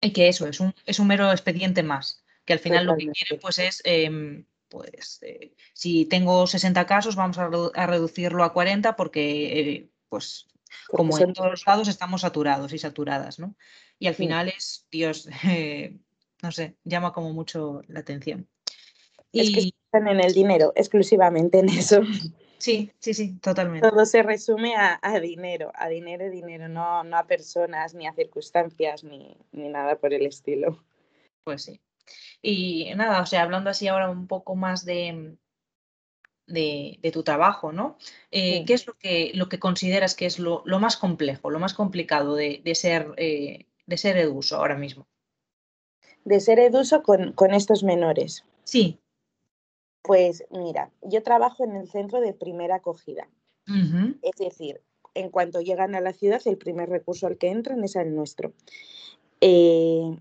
y 0.00 0.12
que 0.12 0.28
eso 0.28 0.46
es 0.46 0.60
un, 0.60 0.74
es 0.86 0.98
un 0.98 1.06
mero 1.06 1.30
expediente 1.30 1.82
más, 1.82 2.24
que 2.44 2.52
al 2.52 2.58
final 2.58 2.86
lo 2.86 2.96
que 2.96 3.08
quiere 3.08 3.40
pues 3.40 3.58
es, 3.58 3.80
em, 3.84 4.44
pues, 4.68 5.18
eh, 5.22 5.54
si 5.72 6.04
tengo 6.06 6.46
60 6.46 6.86
casos, 6.86 7.16
vamos 7.16 7.38
a, 7.38 7.48
a 7.74 7.86
reducirlo 7.86 8.44
a 8.44 8.52
40 8.52 8.96
porque, 8.96 9.60
eh, 9.60 9.90
pues, 10.08 10.46
Porque 10.88 10.96
como 10.96 11.18
en 11.18 11.32
todos 11.32 11.50
los 11.50 11.66
lados 11.66 11.88
estamos 11.88 12.22
saturados 12.22 12.72
y 12.72 12.78
saturadas, 12.78 13.38
¿no? 13.38 13.54
Y 13.98 14.08
al 14.08 14.14
Sí. 14.14 14.24
final 14.24 14.48
es, 14.48 14.86
Dios, 14.90 15.28
eh, 15.46 15.96
no 16.42 16.52
sé, 16.52 16.76
llama 16.84 17.12
como 17.12 17.32
mucho 17.32 17.82
la 17.88 18.00
atención. 18.00 18.48
Es 19.32 19.50
que 19.50 19.72
están 19.86 20.08
en 20.08 20.20
el 20.20 20.32
dinero, 20.32 20.72
exclusivamente 20.76 21.58
en 21.58 21.68
eso. 21.68 22.00
sí, 22.64 22.90
sí, 22.98 23.12
sí, 23.14 23.38
totalmente. 23.40 23.88
Todo 23.88 24.06
se 24.06 24.22
resume 24.22 24.74
a, 24.74 24.98
a 25.02 25.20
dinero, 25.20 25.70
a 25.74 25.88
dinero, 25.88 26.30
dinero, 26.30 26.68
no, 26.68 27.04
no 27.04 27.16
a 27.18 27.26
personas, 27.26 27.94
ni 27.94 28.06
a 28.06 28.14
circunstancias, 28.14 29.04
ni, 29.04 29.36
ni 29.52 29.68
nada 29.68 29.96
por 29.96 30.14
el 30.14 30.24
estilo. 30.26 30.82
Pues 31.44 31.62
sí. 31.62 31.80
Y 32.40 32.92
nada, 32.96 33.20
o 33.20 33.26
sea, 33.26 33.42
hablando 33.42 33.70
así 33.70 33.86
ahora 33.86 34.10
un 34.10 34.26
poco 34.26 34.54
más 34.54 34.84
de, 34.84 35.36
de, 36.46 36.98
de 37.00 37.10
tu 37.12 37.22
trabajo, 37.22 37.72
¿no? 37.72 37.98
Eh, 38.30 38.58
Sí. 38.58 38.64
¿Qué 38.64 38.74
es 38.74 38.86
lo 38.86 38.94
que, 38.94 39.32
lo 39.34 39.48
que 39.48 39.58
consideras 39.58 40.14
que 40.14 40.26
es 40.26 40.38
lo, 40.38 40.62
lo 40.64 40.80
más 40.80 40.96
complejo, 40.96 41.50
lo 41.50 41.58
más 41.58 41.74
complicado 41.74 42.34
de, 42.34 42.62
de 42.64 42.74
ser, 42.74 43.12
eh, 43.16 43.66
de 43.86 43.96
ser 43.96 44.16
eduso 44.16 44.56
ahora 44.56 44.76
mismo? 44.76 45.06
De 46.24 46.40
ser 46.40 46.58
eduso 46.58 47.02
con, 47.02 47.32
con 47.32 47.52
estos 47.52 47.82
menores. 47.82 48.44
Sí. 48.64 48.98
Pues 50.04 50.44
mira, 50.50 50.92
yo 51.00 51.22
trabajo 51.22 51.64
en 51.64 51.76
el 51.76 51.88
centro 51.88 52.20
de 52.20 52.34
primera 52.34 52.76
acogida. 52.76 53.26
Es 54.20 54.36
decir, 54.38 54.82
en 55.14 55.30
cuanto 55.30 55.62
llegan 55.62 55.94
a 55.94 56.02
la 56.02 56.12
ciudad, 56.12 56.42
el 56.44 56.58
primer 56.58 56.90
recurso 56.90 57.26
al 57.26 57.38
que 57.38 57.48
entran 57.48 57.82
es 57.84 57.96
al 57.96 58.14
nuestro. 58.14 58.52
Eh, 59.40 60.18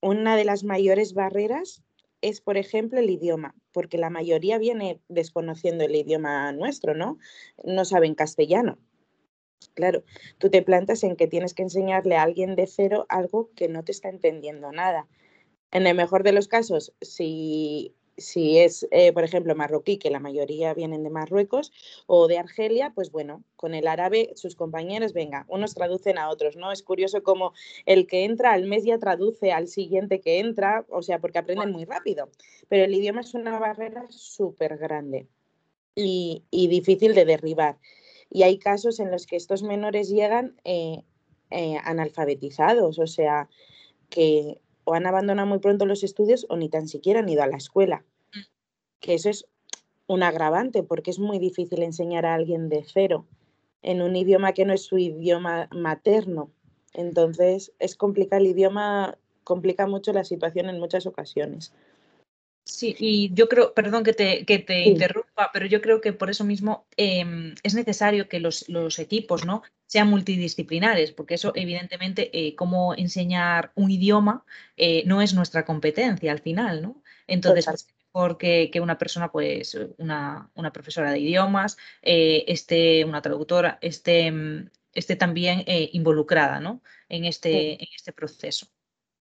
una 0.00 0.36
de 0.36 0.44
las 0.44 0.62
mayores 0.62 1.12
barreras 1.12 1.82
es, 2.20 2.40
por 2.40 2.56
ejemplo, 2.56 3.00
el 3.00 3.10
idioma, 3.10 3.56
porque 3.72 3.98
la 3.98 4.10
mayoría 4.10 4.58
viene 4.58 5.00
desconociendo 5.08 5.82
el 5.82 5.96
idioma 5.96 6.52
nuestro, 6.52 6.94
¿no? 6.94 7.18
No 7.64 7.84
saben 7.84 8.14
castellano. 8.14 8.78
Claro, 9.74 10.04
tú 10.38 10.50
te 10.50 10.62
plantas 10.62 11.02
en 11.02 11.16
que 11.16 11.26
tienes 11.26 11.52
que 11.52 11.64
enseñarle 11.64 12.14
a 12.14 12.22
alguien 12.22 12.54
de 12.54 12.68
cero 12.68 13.06
algo 13.08 13.50
que 13.56 13.66
no 13.66 13.82
te 13.82 13.90
está 13.90 14.08
entendiendo 14.08 14.70
nada. 14.70 15.08
En 15.72 15.88
el 15.88 15.96
mejor 15.96 16.22
de 16.22 16.32
los 16.32 16.46
casos, 16.46 16.94
si, 17.00 17.96
si 18.16 18.58
es, 18.58 18.86
eh, 18.90 19.12
por 19.12 19.24
ejemplo, 19.24 19.54
marroquí, 19.54 19.98
que 19.98 20.10
la 20.10 20.20
mayoría 20.20 20.74
vienen 20.74 21.02
de 21.02 21.10
Marruecos, 21.10 21.72
o 22.06 22.28
de 22.28 22.38
Argelia, 22.38 22.92
pues 22.94 23.10
bueno, 23.10 23.42
con 23.56 23.74
el 23.74 23.86
árabe 23.86 24.32
sus 24.36 24.54
compañeros, 24.54 25.12
venga, 25.12 25.46
unos 25.48 25.74
traducen 25.74 26.18
a 26.18 26.30
otros, 26.30 26.56
¿no? 26.56 26.72
Es 26.72 26.82
curioso 26.82 27.22
como 27.22 27.52
el 27.86 28.06
que 28.06 28.24
entra 28.24 28.52
al 28.52 28.66
mes 28.66 28.84
ya 28.84 28.98
traduce 28.98 29.52
al 29.52 29.68
siguiente 29.68 30.20
que 30.20 30.38
entra, 30.38 30.84
o 30.88 31.02
sea, 31.02 31.18
porque 31.18 31.38
aprenden 31.38 31.72
muy 31.72 31.84
rápido. 31.84 32.28
Pero 32.68 32.84
el 32.84 32.94
idioma 32.94 33.20
es 33.20 33.34
una 33.34 33.58
barrera 33.58 34.06
súper 34.10 34.78
grande 34.78 35.26
y, 35.94 36.44
y 36.50 36.68
difícil 36.68 37.14
de 37.14 37.24
derribar. 37.24 37.78
Y 38.30 38.42
hay 38.42 38.58
casos 38.58 39.00
en 39.00 39.10
los 39.10 39.26
que 39.26 39.36
estos 39.36 39.62
menores 39.62 40.08
llegan 40.08 40.56
eh, 40.64 41.02
eh, 41.50 41.76
analfabetizados, 41.84 42.98
o 42.98 43.06
sea, 43.06 43.48
que 44.08 44.60
o 44.84 44.94
han 44.94 45.06
abandonado 45.06 45.48
muy 45.48 45.58
pronto 45.58 45.86
los 45.86 46.02
estudios 46.02 46.46
o 46.48 46.56
ni 46.56 46.68
tan 46.68 46.88
siquiera 46.88 47.20
han 47.20 47.28
ido 47.28 47.42
a 47.42 47.46
la 47.46 47.56
escuela. 47.56 48.04
Que 49.00 49.14
eso 49.14 49.28
es 49.30 49.46
un 50.06 50.22
agravante 50.22 50.82
porque 50.82 51.10
es 51.10 51.18
muy 51.18 51.38
difícil 51.38 51.82
enseñar 51.82 52.26
a 52.26 52.34
alguien 52.34 52.68
de 52.68 52.84
cero 52.84 53.26
en 53.82 54.00
un 54.00 54.16
idioma 54.16 54.52
que 54.52 54.64
no 54.64 54.72
es 54.72 54.82
su 54.82 54.98
idioma 54.98 55.68
materno. 55.70 56.50
Entonces, 56.94 57.72
es 57.78 57.96
complicado 57.96 58.40
el 58.40 58.48
idioma, 58.48 59.18
complica 59.44 59.86
mucho 59.86 60.12
la 60.12 60.24
situación 60.24 60.68
en 60.68 60.80
muchas 60.80 61.06
ocasiones. 61.06 61.72
Sí, 62.66 62.96
y 62.98 63.32
yo 63.34 63.48
creo, 63.48 63.74
perdón 63.74 64.04
que 64.04 64.14
te, 64.14 64.46
que 64.46 64.58
te 64.58 64.84
Sí. 64.84 64.88
interrumpa, 64.90 65.50
pero 65.52 65.66
yo 65.66 65.82
creo 65.82 66.00
que 66.00 66.14
por 66.14 66.30
eso 66.30 66.44
mismo 66.44 66.86
em, 66.96 67.54
es 67.62 67.74
necesario 67.74 68.26
que 68.28 68.40
los, 68.40 68.68
los 68.70 68.98
equipos 68.98 69.44
¿no? 69.44 69.62
sean 69.86 70.08
multidisciplinares, 70.08 71.12
porque 71.12 71.34
eso 71.34 71.52
evidentemente, 71.54 72.30
eh, 72.32 72.54
cómo 72.56 72.94
enseñar 72.94 73.72
un 73.74 73.90
idioma 73.90 74.44
eh, 74.78 75.02
no 75.06 75.20
es 75.20 75.34
nuestra 75.34 75.64
competencia 75.66 76.32
al 76.32 76.40
final, 76.40 76.80
¿no? 76.82 77.02
Entonces, 77.26 77.66
pues, 77.66 77.86
mejor 78.14 78.38
que, 78.38 78.70
que 78.72 78.80
una 78.80 78.96
persona, 78.96 79.30
pues 79.30 79.76
una, 79.98 80.50
una 80.54 80.72
profesora 80.72 81.10
de 81.12 81.18
idiomas, 81.18 81.76
eh, 82.02 82.44
esté 82.48 83.04
una 83.04 83.20
traductora, 83.20 83.78
esté, 83.82 84.30
mm, 84.30 84.70
esté 84.94 85.16
también 85.16 85.64
eh, 85.66 85.90
involucrada 85.92 86.60
¿no? 86.60 86.80
en, 87.08 87.24
este, 87.26 87.74
en 87.74 87.88
este 87.94 88.12
proceso. 88.12 88.68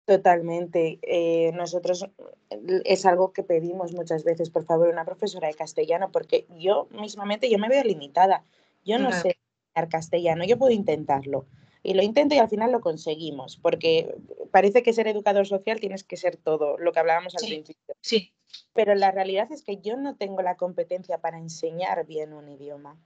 Totalmente. 0.08 1.00
Eh, 1.02 1.52
nosotros 1.52 2.10
eh, 2.50 2.82
es 2.86 3.06
algo 3.06 3.34
que 3.34 3.44
pedimos 3.44 3.92
muchas 3.94 4.24
veces, 4.24 4.50
por 4.50 4.64
favor, 4.64 4.88
una 4.88 5.04
profesora 5.04 5.50
de 5.50 5.54
castellano, 5.54 6.14
porque 6.14 6.48
yo 6.58 6.88
mismamente 6.92 7.50
yo 7.50 7.60
me 7.60 7.68
veo 7.68 7.84
limitada. 7.84 8.46
Yo 8.86 9.00
no 9.00 9.12
sé 9.12 9.36
enseñar 9.76 9.90
castellano, 9.90 10.46
yo 10.46 10.58
puedo 10.58 10.72
intentarlo. 10.72 11.46
Y 11.84 11.94
lo 11.94 12.04
intento 12.04 12.36
y 12.36 12.38
al 12.38 12.48
final 12.48 12.72
lo 12.72 12.80
conseguimos, 12.80 13.58
porque 13.58 14.16
parece 14.50 14.82
que 14.82 14.94
ser 14.94 15.10
educador 15.10 15.46
social 15.46 15.82
tienes 15.82 16.06
que 16.06 16.16
ser 16.16 16.38
todo, 16.38 16.78
lo 16.78 16.94
que 16.94 17.00
hablábamos 17.00 17.36
al 17.36 17.42
Sí. 17.42 17.48
principio. 17.50 17.96
Sí, 18.00 18.32
Pero 18.74 18.96
la 18.96 19.12
realidad 19.12 19.52
es 19.52 19.62
que 19.62 19.78
yo 19.78 19.98
no 19.98 20.16
tengo 20.16 20.42
la 20.42 20.56
competencia 20.56 21.18
para 21.18 21.38
enseñar 21.38 22.06
bien 22.06 22.32
un 22.32 22.48
idioma. 22.48 22.98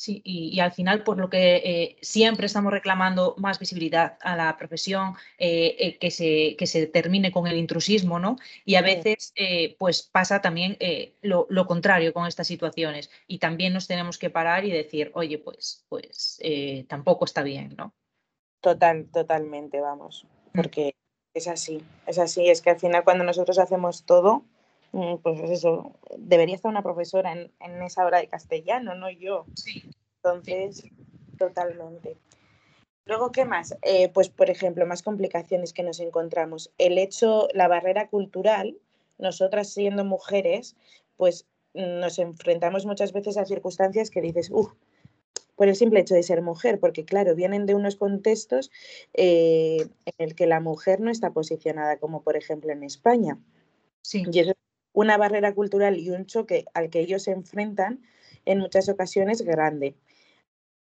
Sí, 0.00 0.22
y, 0.24 0.48
y 0.48 0.60
al 0.60 0.72
final, 0.72 1.04
por 1.04 1.18
lo 1.18 1.28
que 1.28 1.56
eh, 1.56 1.96
siempre 2.00 2.46
estamos 2.46 2.72
reclamando 2.72 3.34
más 3.36 3.58
visibilidad 3.58 4.16
a 4.22 4.34
la 4.34 4.56
profesión, 4.56 5.12
eh, 5.36 5.76
eh, 5.78 5.98
que, 5.98 6.10
se, 6.10 6.56
que 6.56 6.66
se 6.66 6.86
termine 6.86 7.30
con 7.30 7.46
el 7.46 7.58
intrusismo, 7.58 8.18
¿no? 8.18 8.36
Y 8.64 8.76
a 8.76 8.80
veces, 8.80 9.34
pues 9.78 10.02
pasa 10.02 10.40
también 10.40 10.78
lo, 11.20 11.46
lo 11.50 11.66
contrario 11.66 12.14
con 12.14 12.26
estas 12.26 12.46
situaciones. 12.46 13.10
Y 13.26 13.40
también 13.40 13.74
nos 13.74 13.88
tenemos 13.88 14.16
que 14.16 14.30
parar 14.30 14.64
y 14.64 14.70
decir, 14.70 15.10
oye, 15.12 15.36
pues, 15.36 15.84
pues 15.90 16.40
eh, 16.42 16.86
tampoco 16.88 17.26
está 17.26 17.42
bien, 17.42 17.74
¿no? 17.76 17.92
Total, 18.62 19.04
totalmente, 19.12 19.82
vamos, 19.82 20.26
Mm. 20.54 20.56
porque 20.56 20.94
es 21.34 21.46
así, 21.46 21.84
es 22.06 22.18
así, 22.18 22.48
es 22.48 22.62
que 22.62 22.70
al 22.70 22.80
final 22.80 23.04
cuando 23.04 23.24
nosotros 23.24 23.58
hacemos 23.58 24.06
todo, 24.06 24.46
pues 24.90 25.40
es 25.40 25.50
eso, 25.50 25.96
debería 26.18 26.54
estar 26.54 26.70
una 26.70 26.82
profesora 26.82 27.32
en, 27.32 27.52
en 27.60 27.82
esa 27.82 28.04
hora 28.04 28.18
de 28.18 28.28
castellano, 28.28 28.94
no 28.94 29.10
yo. 29.10 29.46
Sí. 29.54 29.90
Entonces, 30.16 30.84
totalmente. 31.38 32.16
Luego, 33.06 33.32
¿qué 33.32 33.44
más? 33.44 33.76
Eh, 33.82 34.08
pues, 34.10 34.28
por 34.28 34.50
ejemplo, 34.50 34.86
más 34.86 35.02
complicaciones 35.02 35.72
que 35.72 35.82
nos 35.82 35.98
encontramos. 36.00 36.72
El 36.78 36.98
hecho, 36.98 37.48
la 37.54 37.66
barrera 37.66 38.08
cultural, 38.08 38.76
nosotras 39.18 39.72
siendo 39.72 40.04
mujeres, 40.04 40.76
pues 41.16 41.46
nos 41.74 42.18
enfrentamos 42.18 42.86
muchas 42.86 43.12
veces 43.12 43.36
a 43.36 43.44
circunstancias 43.44 44.10
que 44.10 44.20
dices, 44.20 44.50
uff, 44.50 44.72
por 45.56 45.68
el 45.68 45.76
simple 45.76 46.00
hecho 46.00 46.14
de 46.14 46.22
ser 46.22 46.40
mujer, 46.40 46.80
porque 46.80 47.04
claro, 47.04 47.34
vienen 47.34 47.66
de 47.66 47.74
unos 47.74 47.96
contextos 47.96 48.70
eh, 49.14 49.88
en 50.06 50.14
el 50.18 50.34
que 50.34 50.46
la 50.46 50.60
mujer 50.60 51.00
no 51.00 51.10
está 51.10 51.32
posicionada, 51.32 51.98
como 51.98 52.22
por 52.22 52.36
ejemplo 52.36 52.72
en 52.72 52.82
España. 52.82 53.38
Sí. 54.02 54.24
Y 54.32 54.38
eso 54.38 54.52
es 54.52 54.56
una 54.92 55.16
barrera 55.16 55.54
cultural 55.54 55.98
y 55.98 56.10
un 56.10 56.26
choque 56.26 56.64
al 56.74 56.90
que 56.90 57.00
ellos 57.00 57.24
se 57.24 57.32
enfrentan 57.32 58.02
en 58.44 58.58
muchas 58.58 58.88
ocasiones 58.88 59.42
grande. 59.42 59.94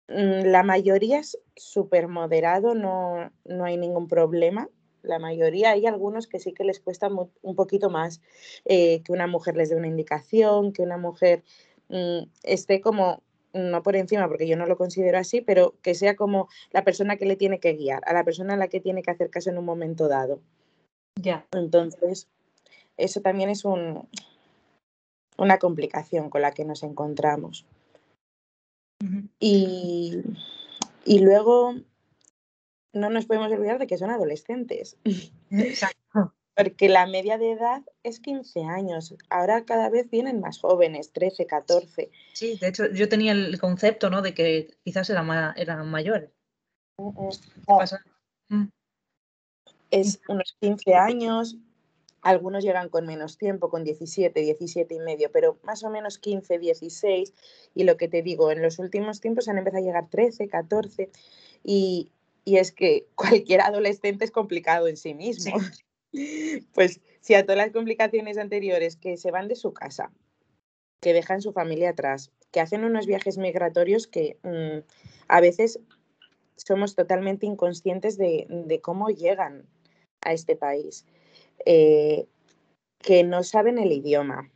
Mm, 0.08 0.46
la 0.46 0.62
mayoría 0.62 1.18
es 1.18 1.38
súper 1.56 2.08
moderado, 2.08 2.74
no, 2.74 3.30
no 3.44 3.64
hay 3.64 3.76
ningún 3.76 4.08
problema. 4.08 4.68
La 5.02 5.18
mayoría 5.18 5.70
hay 5.70 5.86
algunos 5.86 6.26
que 6.26 6.38
sí 6.38 6.52
que 6.52 6.64
les 6.64 6.80
cuesta 6.80 7.08
un 7.08 7.56
poquito 7.56 7.90
más 7.90 8.22
eh, 8.64 9.02
que 9.02 9.12
una 9.12 9.26
mujer 9.26 9.56
les 9.56 9.68
dé 9.70 9.76
una 9.76 9.86
indicación, 9.88 10.72
que 10.72 10.82
una 10.82 10.96
mujer 10.96 11.42
mm, 11.88 12.24
esté 12.42 12.80
como, 12.80 13.22
no 13.52 13.82
por 13.82 13.96
encima, 13.96 14.28
porque 14.28 14.46
yo 14.46 14.56
no 14.56 14.66
lo 14.66 14.76
considero 14.76 15.18
así, 15.18 15.40
pero 15.40 15.74
que 15.82 15.94
sea 15.94 16.16
como 16.16 16.48
la 16.70 16.84
persona 16.84 17.16
que 17.16 17.26
le 17.26 17.36
tiene 17.36 17.60
que 17.60 17.74
guiar, 17.74 18.02
a 18.06 18.14
la 18.14 18.24
persona 18.24 18.54
a 18.54 18.56
la 18.56 18.68
que 18.68 18.80
tiene 18.80 19.02
que 19.02 19.10
hacer 19.10 19.30
caso 19.30 19.50
en 19.50 19.58
un 19.58 19.64
momento 19.66 20.08
dado. 20.08 20.40
Ya. 21.20 21.46
Entonces, 21.52 22.28
eso 22.96 23.20
también 23.20 23.50
es 23.50 23.64
un, 23.64 24.08
una 25.36 25.58
complicación 25.58 26.30
con 26.30 26.42
la 26.42 26.52
que 26.52 26.64
nos 26.64 26.82
encontramos. 26.82 27.66
y, 29.38 30.22
y, 31.04 31.18
luego 31.18 31.74
no 32.92 33.10
nos 33.10 33.26
podemos 33.26 33.52
olvidar 33.52 33.78
de 33.78 33.86
que 33.86 33.98
son 33.98 34.10
adolescentes. 34.10 34.96
Exacto. 35.50 35.98
Porque 36.56 36.88
la 36.88 37.06
media 37.06 37.36
de 37.36 37.50
edad 37.50 37.82
es 38.04 38.20
15 38.20 38.62
años. 38.62 39.12
Ahora 39.28 39.64
cada 39.64 39.90
vez 39.90 40.08
vienen 40.08 40.40
más 40.40 40.60
jóvenes, 40.60 41.12
13, 41.12 41.46
14. 41.46 42.10
Sí, 42.32 42.56
de 42.60 42.68
hecho 42.68 42.86
yo 42.92 43.08
tenía 43.08 43.32
el 43.32 43.58
concepto 43.58 44.08
¿no? 44.08 44.22
de 44.22 44.34
que 44.34 44.68
quizás 44.84 45.10
eran, 45.10 45.28
eran 45.56 45.90
mayores. 45.90 46.30
Mm, 46.96 47.08
mm, 47.08 47.30
¿Qué 47.56 47.62
pasa? 47.66 48.04
Mm. 48.48 48.66
Es 49.90 50.20
unos 50.28 50.56
15 50.60 50.94
años, 50.94 51.56
algunos 52.24 52.64
llegan 52.64 52.88
con 52.88 53.06
menos 53.06 53.36
tiempo, 53.36 53.68
con 53.68 53.84
17, 53.84 54.40
17 54.40 54.94
y 54.94 54.98
medio, 54.98 55.30
pero 55.30 55.58
más 55.62 55.84
o 55.84 55.90
menos 55.90 56.18
15, 56.18 56.58
16. 56.58 57.34
Y 57.74 57.84
lo 57.84 57.98
que 57.98 58.08
te 58.08 58.22
digo, 58.22 58.50
en 58.50 58.62
los 58.62 58.78
últimos 58.78 59.20
tiempos 59.20 59.46
han 59.48 59.58
empezado 59.58 59.82
a 59.82 59.86
llegar 59.86 60.08
13, 60.08 60.48
14. 60.48 61.10
Y, 61.62 62.10
y 62.46 62.56
es 62.56 62.72
que 62.72 63.06
cualquier 63.14 63.60
adolescente 63.60 64.24
es 64.24 64.30
complicado 64.30 64.88
en 64.88 64.96
sí 64.96 65.14
mismo. 65.14 65.56
Pues 66.74 67.00
si 67.20 67.34
a 67.34 67.42
todas 67.42 67.56
las 67.56 67.72
complicaciones 67.72 68.38
anteriores 68.38 68.94
que 68.94 69.16
se 69.16 69.32
van 69.32 69.48
de 69.48 69.56
su 69.56 69.74
casa, 69.74 70.12
que 71.00 71.12
dejan 71.12 71.42
su 71.42 71.52
familia 71.52 71.90
atrás, 71.90 72.30
que 72.52 72.60
hacen 72.60 72.84
unos 72.84 73.06
viajes 73.06 73.36
migratorios 73.36 74.06
que 74.06 74.38
mm, 74.44 74.86
a 75.26 75.40
veces 75.40 75.80
somos 76.54 76.94
totalmente 76.94 77.46
inconscientes 77.46 78.16
de, 78.16 78.46
de 78.48 78.80
cómo 78.80 79.08
llegan 79.08 79.66
a 80.20 80.32
este 80.32 80.54
país 80.54 81.04
eh, 81.64 82.26
que 82.98 83.22
no 83.24 83.42
saben 83.42 83.78
el 83.78 83.92
idioma, 83.92 84.50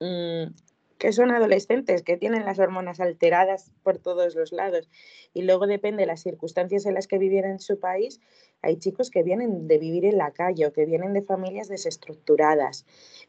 mm, 0.00 0.52
que 0.98 1.12
son 1.12 1.30
adolescentes, 1.30 2.02
que 2.02 2.18
tienen 2.18 2.44
las 2.44 2.58
hormonas 2.58 3.00
alteradas 3.00 3.72
por 3.82 3.98
todos 3.98 4.34
los 4.34 4.52
lados. 4.52 4.88
Y 5.32 5.42
luego 5.42 5.66
depende 5.66 6.02
de 6.02 6.06
las 6.06 6.22
circunstancias 6.22 6.84
en 6.84 6.94
las 6.94 7.06
que 7.06 7.18
vivieran 7.18 7.52
en 7.52 7.58
su 7.58 7.80
país. 7.80 8.20
Hay 8.60 8.76
chicos 8.76 9.10
que 9.10 9.22
vienen 9.22 9.66
de 9.66 9.78
vivir 9.78 10.04
en 10.04 10.18
la 10.18 10.30
calle 10.32 10.66
o 10.66 10.72
que 10.72 10.84
vienen 10.84 11.14
de 11.14 11.22
familias 11.22 11.68
desestructuradas. 11.68 12.84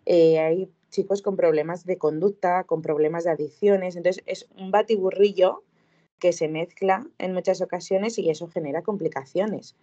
Eh, 0.05 0.39
hay 0.39 0.69
chicos 0.89 1.21
con 1.21 1.37
problemas 1.37 1.85
de 1.85 1.97
conducta, 1.97 2.65
con 2.65 2.81
problemas 2.81 3.23
de 3.23 3.31
adicciones. 3.31 3.95
Entonces 3.95 4.21
es 4.25 4.49
un 4.57 4.71
batiburrillo 4.71 5.63
que 6.19 6.33
se 6.33 6.49
mezcla 6.49 7.07
en 7.17 7.33
muchas 7.33 7.61
ocasiones 7.61 8.19
y 8.19 8.29
eso 8.29 8.47
genera 8.47 8.83
complicaciones. 8.83 9.75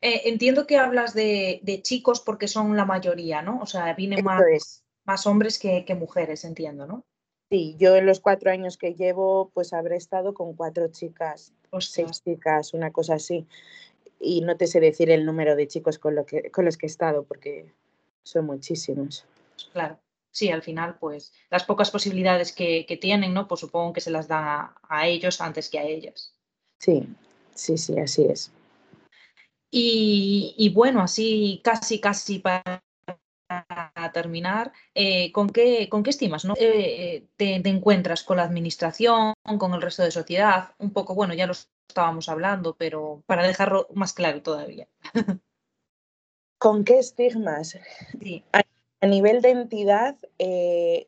Eh, 0.00 0.22
entiendo 0.26 0.66
que 0.66 0.76
hablas 0.76 1.12
de, 1.14 1.60
chicos 1.82 2.20
porque 2.20 2.46
son 2.46 2.76
la 2.76 2.84
mayoría, 2.84 3.42
¿no? 3.42 3.60
O 3.60 3.66
sea, 3.66 3.92
vienen 3.94 4.24
más, 4.24 4.84
más 5.04 5.26
hombres 5.26 5.58
que, 5.58 5.84
mujeres, 5.98 6.44
entiendo, 6.44 6.86
¿no? 6.86 7.04
Sí, 7.50 7.76
yo 7.78 7.96
en 7.96 8.06
los 8.06 8.20
cuatro 8.20 8.50
años 8.50 8.76
que 8.76 8.94
llevo, 8.94 9.50
pues 9.54 9.72
habré 9.72 9.96
estado 9.96 10.34
con 10.34 10.54
cuatro 10.54 10.88
chicas, 10.88 11.52
o 11.70 11.80
seis 11.80 12.22
chicas, 12.22 12.74
una 12.74 12.92
cosa 12.92 13.14
así. 13.14 13.46
Y 14.20 14.42
no 14.42 14.56
te 14.56 14.66
sé 14.66 14.80
decir 14.80 15.10
el 15.10 15.24
número 15.24 15.56
de 15.56 15.66
chicos 15.66 15.98
con, 15.98 16.14
lo 16.14 16.26
que, 16.26 16.50
con 16.50 16.64
los 16.64 16.76
que 16.76 16.86
he 16.86 16.90
estado, 16.90 17.24
porque 17.24 17.72
son 18.22 18.46
muchísimos. 18.46 19.24
Claro, 19.72 19.98
sí, 20.30 20.50
al 20.50 20.62
final, 20.62 20.98
pues 21.00 21.32
las 21.50 21.64
pocas 21.64 21.90
posibilidades 21.90 22.52
que, 22.52 22.98
tienen, 23.00 23.32
¿no? 23.32 23.48
Pues 23.48 23.62
supongo 23.62 23.94
que 23.94 24.00
se 24.00 24.10
las 24.10 24.28
dan 24.28 24.44
a, 24.44 24.76
a 24.88 25.08
ellos 25.08 25.40
antes 25.40 25.70
que 25.70 25.78
a 25.78 25.84
ellas. 25.84 26.34
Sí, 26.78 27.08
sí, 27.54 27.78
sí, 27.78 27.98
así 27.98 28.26
es. 28.26 28.52
Y, 29.70 30.70
bueno, 30.74 31.02
así 31.02 31.60
casi, 31.62 32.00
casi 32.00 32.38
para 32.38 32.82
terminar, 34.12 34.72
eh, 34.94 35.30
¿con, 35.32 35.50
qué, 35.50 35.88
¿con 35.88 36.02
qué 36.02 36.10
estimas 36.10 36.44
¿no? 36.44 36.54
Eh, 36.58 37.26
te, 37.36 37.54
encuentras 37.56 38.22
con 38.22 38.38
la 38.38 38.44
administración, 38.44 39.34
con 39.58 39.74
el 39.74 39.82
resto 39.82 40.02
de 40.02 40.10
sociedad? 40.10 40.70
Un 40.78 40.92
poco, 40.92 41.14
bueno, 41.14 41.34
ya 41.34 41.46
lo 41.46 41.52
estábamos 41.52 42.28
hablando, 42.28 42.76
pero 42.76 43.22
para 43.26 43.46
dejarlo 43.46 43.88
más 43.94 44.12
claro 44.12 44.42
todavía. 44.42 44.88
¿Con 46.58 46.84
qué 46.84 46.98
estigmas? 46.98 47.78
Sí. 48.20 48.44
A, 48.52 48.62
nivel 49.06 49.42
de 49.42 49.50
entidad, 49.50 50.16
eh, 50.38 51.06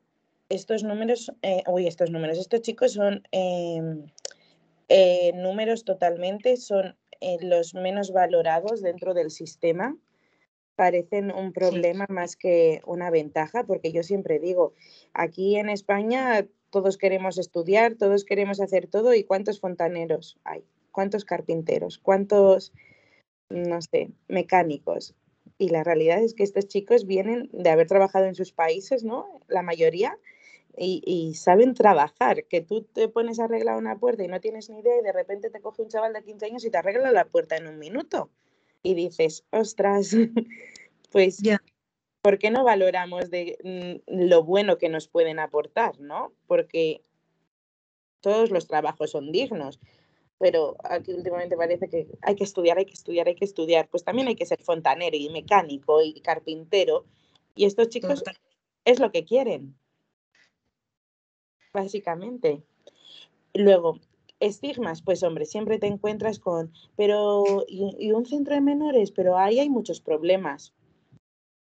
estos 0.49 0.85
números, 0.85 1.33
uy, 1.67 1.89
estos 1.89 2.11
números, 2.11 2.39
estos 2.39 2.61
chicos 2.63 2.93
son 2.93 3.25
números 5.35 5.85
totalmente, 5.85 6.57
son 6.57 6.97
eh, 7.21 7.39
los 7.41 7.75
menos 7.75 8.13
valorados 8.13 8.83
dentro 8.83 9.15
del 9.15 9.31
sistema 9.31 9.97
parecen 10.81 11.31
un 11.31 11.53
problema 11.53 12.07
más 12.09 12.37
que 12.37 12.81
una 12.87 13.11
ventaja, 13.11 13.65
porque 13.65 13.93
yo 13.93 14.03
siempre 14.03 14.39
digo, 14.39 14.73
aquí 15.13 15.57
en 15.57 15.69
España 15.69 16.47
todos 16.71 16.97
queremos 16.97 17.37
estudiar, 17.37 17.97
todos 17.97 18.25
queremos 18.25 18.61
hacer 18.61 18.87
todo, 18.87 19.13
¿y 19.13 19.25
cuántos 19.25 19.61
fontaneros 19.61 20.39
hay? 20.45 20.65
¿Cuántos 20.91 21.27
carpinteros? 21.27 21.99
¿Cuántos, 21.99 22.73
no 23.51 23.83
sé, 23.83 24.11
mecánicos? 24.29 25.15
Y 25.59 25.69
la 25.69 25.85
realidad 25.85 26.23
es 26.23 26.33
que 26.33 26.45
estos 26.45 26.67
chicos 26.67 27.07
vienen 27.07 27.51
de 27.53 27.69
haber 27.69 27.87
trabajado 27.87 28.25
en 28.25 28.35
sus 28.35 28.53
países, 28.53 29.05
¿no? 29.05 29.41
La 29.49 29.61
mayoría, 29.61 30.17
y, 30.77 31.35
saben 31.35 31.75
trabajar, 31.75 32.45
que 32.45 32.61
tú 32.61 32.83
te 32.83 33.09
pones 33.09 33.41
a 33.41 33.45
arreglar 33.45 33.77
una 33.77 33.99
puerta 33.99 34.25
y 34.25 34.29
no 34.29 34.41
tienes 34.41 34.71
ni 34.71 34.81
idea 34.81 34.99
y 34.99 35.03
de 35.03 35.13
repente 35.13 35.51
te 35.51 35.61
coge 35.61 35.83
un 35.83 35.89
chaval 35.89 36.13
de 36.13 36.23
15 36.23 36.47
años 36.47 36.65
y 36.65 36.71
te 36.71 36.79
arregla 36.79 37.13
la 37.13 37.25
puerta 37.25 37.57
en 37.57 37.67
un 37.67 37.79
minuto. 37.79 38.31
Y 38.83 38.95
dices, 38.95 39.45
ostras, 39.51 40.15
pues, 41.13 41.39
ya 41.39 41.61
¿por 42.23 42.39
qué 42.39 42.51
no 42.51 42.65
valoramos 42.65 43.31
de 43.31 44.03
mm, 44.09 44.29
lo 44.29 44.45
bueno 44.45 44.79
que 44.79 44.89
nos 44.89 45.09
pueden 45.09 45.39
aportar, 45.39 46.01
no? 46.01 46.33
Porque 46.47 47.03
todos 48.21 48.51
los 48.51 48.67
trabajos 48.67 49.11
son 49.11 49.33
dignos, 49.33 49.81
pero 50.39 50.77
aquí 50.85 51.13
últimamente 51.13 51.57
parece 51.57 51.89
que 51.89 52.07
hay 52.23 52.35
que 52.35 52.45
estudiar, 52.45 52.79
hay 52.79 52.87
que 52.87 52.95
estudiar, 52.95 53.29
hay 53.29 53.35
que 53.35 53.45
estudiar. 53.45 53.89
Pues 53.89 54.05
también 54.05 54.29
hay 54.29 54.37
que 54.37 54.47
ser 54.47 54.63
fontanero 54.63 55.17
y 55.17 55.29
mecánico 55.31 56.03
y 56.03 56.21
carpintero. 56.21 57.05
Y 57.55 57.65
estos 57.65 57.89
chicos 57.89 58.23
es 58.85 59.01
lo 59.01 59.11
que 59.13 59.25
quieren 59.25 59.75
básicamente. 61.73 62.63
Luego, 63.55 63.99
estigmas, 64.39 65.03
pues 65.03 65.23
hombre, 65.23 65.45
siempre 65.45 65.79
te 65.79 65.87
encuentras 65.87 66.39
con, 66.39 66.73
pero, 66.97 67.65
y, 67.69 68.13
un 68.13 68.27
centro 68.27 68.55
de 68.55 68.61
menores, 68.61 69.11
pero 69.11 69.37
ahí 69.37 69.59
hay 69.59 69.69
muchos 69.69 70.01
problemas. 70.01 70.73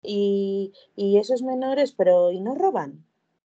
Y, 0.02 0.72
y, 0.96 1.18
esos 1.18 1.42
menores, 1.42 1.94
pero, 1.94 2.32
¿y 2.32 2.40
no 2.40 2.56
roban? 2.56 3.06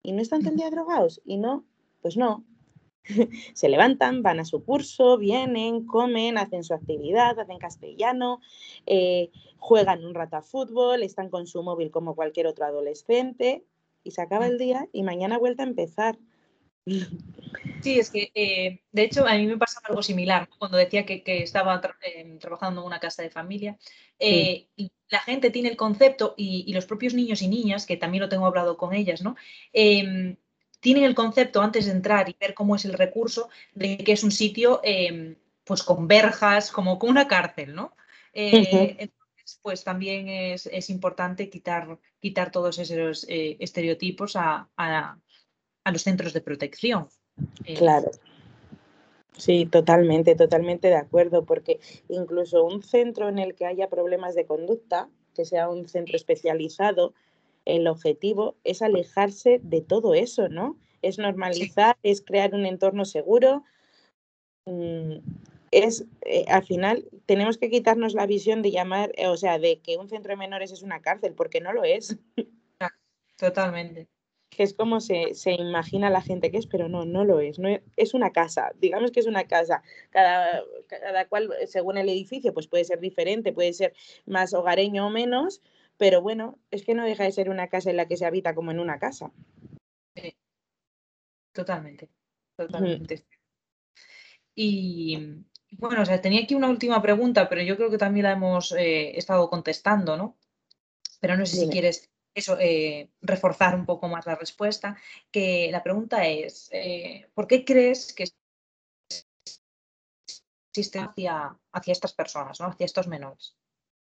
¿Y 0.02 0.12
no 0.12 0.22
están 0.22 0.40
todo 0.40 0.50
el 0.50 0.56
día 0.56 0.70
drogados? 0.70 1.20
¿Y 1.24 1.38
no? 1.38 1.64
Pues 2.02 2.16
no. 2.16 2.44
Se 3.54 3.68
levantan, 3.68 4.22
van 4.22 4.40
a 4.40 4.44
su 4.44 4.64
curso, 4.64 5.16
vienen, 5.16 5.86
comen, 5.86 6.38
hacen 6.38 6.64
su 6.64 6.74
actividad, 6.74 7.38
hacen 7.38 7.58
castellano, 7.58 8.40
eh, 8.86 9.30
juegan 9.58 10.04
un 10.04 10.14
rato 10.14 10.36
a 10.36 10.42
fútbol, 10.42 11.02
están 11.02 11.30
con 11.30 11.46
su 11.46 11.62
móvil 11.62 11.90
como 11.90 12.14
cualquier 12.14 12.46
otro 12.46 12.64
adolescente 12.64 13.64
y 14.02 14.12
se 14.12 14.22
acaba 14.22 14.46
el 14.46 14.58
día 14.58 14.88
y 14.92 15.02
mañana 15.02 15.38
vuelta 15.38 15.62
a 15.62 15.66
empezar. 15.66 16.18
Sí, 16.84 17.98
es 17.98 18.10
que 18.10 18.30
eh, 18.34 18.82
de 18.92 19.02
hecho 19.02 19.26
a 19.26 19.34
mí 19.34 19.46
me 19.46 19.56
pasaba 19.56 19.88
algo 19.88 20.02
similar 20.02 20.48
cuando 20.58 20.76
decía 20.76 21.04
que, 21.04 21.22
estaba 21.26 21.80
eh, 22.02 22.36
trabajando 22.40 22.80
en 22.80 22.86
una 22.86 23.00
casa 23.00 23.22
de 23.22 23.30
familia. 23.30 23.78
Eh, 24.18 24.68
la 25.08 25.20
gente 25.20 25.50
tiene 25.50 25.68
el 25.68 25.76
concepto 25.76 26.34
y, 26.36 26.72
los 26.72 26.86
propios 26.86 27.14
niños 27.14 27.42
y 27.42 27.48
niñas, 27.48 27.86
que 27.86 27.96
también 27.96 28.22
lo 28.22 28.28
tengo 28.28 28.46
hablado 28.46 28.76
con 28.76 28.94
ellas, 28.94 29.22
¿no? 29.22 29.36
Em, 29.72 30.36
tienen 30.80 31.04
el 31.04 31.14
concepto 31.14 31.60
antes 31.62 31.86
de 31.86 31.92
entrar 31.92 32.28
y 32.28 32.36
ver 32.40 32.54
cómo 32.54 32.76
es 32.76 32.84
el 32.84 32.94
recurso 32.94 33.50
de 33.74 33.98
que 33.98 34.12
es 34.12 34.24
un 34.24 34.30
sitio 34.30 34.80
em, 34.82 35.36
pues 35.64 35.82
con 35.82 36.08
verjas, 36.08 36.70
como 36.70 36.98
con 36.98 37.10
una 37.10 37.28
cárcel, 37.28 37.74
¿no? 37.74 37.94
Eh, 38.32 38.96
entonces, 38.98 39.58
pues 39.62 39.84
también 39.84 40.28
es, 40.28 40.90
importante 40.90 41.50
quitar, 41.50 41.98
quitar 42.20 42.50
todos 42.50 42.78
esos 42.78 43.26
estereotipos 43.28 44.36
a, 44.36 44.68
los 45.86 46.02
centros 46.02 46.32
de 46.32 46.40
protección. 46.40 47.08
Claro. 47.76 48.10
Sí, 49.36 49.64
totalmente, 49.64 50.34
totalmente 50.34 50.88
de 50.88 50.96
acuerdo, 50.96 51.46
porque 51.46 51.80
incluso 52.08 52.64
un 52.64 52.82
centro 52.82 53.28
en 53.28 53.38
el 53.38 53.54
que 53.54 53.64
haya 53.64 53.88
problemas 53.88 54.34
de 54.34 54.44
conducta, 54.44 55.08
que 55.34 55.44
sea 55.44 55.70
un 55.70 55.88
centro 55.88 56.16
especializado, 56.16 57.14
el 57.64 57.86
objetivo 57.86 58.56
es 58.64 58.82
alejarse 58.82 59.60
de 59.62 59.80
todo 59.80 60.14
eso, 60.14 60.48
¿no? 60.48 60.76
Es 61.00 61.18
normalizar, 61.18 61.96
es 62.02 62.20
crear 62.20 62.54
un 62.54 62.66
entorno 62.66 63.04
seguro. 63.04 63.64
Mm, 64.66 65.18
es, 65.70 66.04
eh, 66.22 66.44
al 66.48 66.64
final, 66.64 67.08
tenemos 67.26 67.56
que 67.56 67.70
quitarnos 67.70 68.12
la 68.12 68.26
visión 68.26 68.60
de 68.60 68.72
llamar, 68.72 69.12
o 69.26 69.36
sea, 69.36 69.58
de 69.58 69.80
que 69.80 69.96
un 69.96 70.08
centro 70.08 70.32
de 70.32 70.36
menores 70.36 70.72
es 70.72 70.82
una 70.82 71.00
cárcel, 71.00 71.32
porque 71.34 71.60
no 71.60 71.72
lo 71.72 71.84
es. 71.84 72.18
Totalmente 73.38 74.08
que 74.60 74.64
es 74.64 74.74
como 74.74 75.00
se, 75.00 75.32
imagina 75.58 76.10
la 76.10 76.20
gente 76.20 76.50
que 76.50 76.58
es, 76.58 76.66
pero 76.66 76.86
no, 76.86 77.06
no 77.06 77.24
lo 77.24 77.40
es. 77.40 77.58
No 77.58 77.70
es, 77.96 78.12
una 78.12 78.30
casa, 78.30 78.72
digamos 78.78 79.10
que 79.10 79.20
es 79.20 79.26
una 79.26 79.44
casa. 79.44 79.82
Cada, 80.10 80.62
cada 80.86 81.26
cual, 81.28 81.50
según 81.66 81.96
el 81.96 82.10
edificio, 82.10 82.52
pues 82.52 82.66
puede 82.66 82.84
ser 82.84 83.00
diferente, 83.00 83.54
puede 83.54 83.72
ser 83.72 83.94
más 84.26 84.52
hogareño 84.52 85.06
o 85.06 85.08
menos, 85.08 85.62
pero 85.96 86.20
bueno, 86.20 86.58
es 86.70 86.84
que 86.84 86.92
no 86.92 87.06
deja 87.06 87.24
de 87.24 87.32
ser 87.32 87.48
una 87.48 87.68
casa 87.68 87.88
en 87.88 87.96
la 87.96 88.06
que 88.06 88.18
se 88.18 88.26
habita 88.26 88.54
como 88.54 88.70
en 88.70 88.80
una 88.80 88.98
casa. 88.98 89.32
Totalmente, 91.52 92.10
totalmente. 92.54 93.24
Y 94.54 95.42
bueno, 95.70 96.02
o 96.02 96.04
sea, 96.04 96.20
tenía 96.20 96.42
aquí 96.42 96.54
una 96.54 96.68
última 96.68 97.00
pregunta, 97.00 97.48
pero 97.48 97.62
yo 97.62 97.78
creo 97.78 97.88
que 97.88 97.96
también 97.96 98.24
la 98.24 98.32
hemos 98.32 98.72
eh, 98.72 99.16
estado 99.16 99.48
contestando, 99.48 100.18
¿no? 100.18 100.36
Pero 101.18 101.38
no 101.38 101.46
sé 101.46 101.56
si 101.56 101.70
quieres 101.70 102.09
eso, 102.34 102.56
eh, 102.60 103.10
reforzar 103.20 103.74
un 103.74 103.86
poco 103.86 104.08
más 104.08 104.26
la 104.26 104.36
respuesta, 104.36 104.96
que 105.30 105.68
la 105.70 105.82
pregunta 105.82 106.26
es, 106.26 106.68
eh, 106.72 107.28
¿por 107.34 107.46
qué 107.46 107.64
crees 107.64 108.12
que 108.12 108.26
existe 110.72 110.98
hacia, 110.98 111.56
hacia 111.72 111.92
estas 111.92 112.12
personas, 112.12 112.60
¿no? 112.60 112.66
hacia 112.66 112.86
estos 112.86 113.08
menores? 113.08 113.56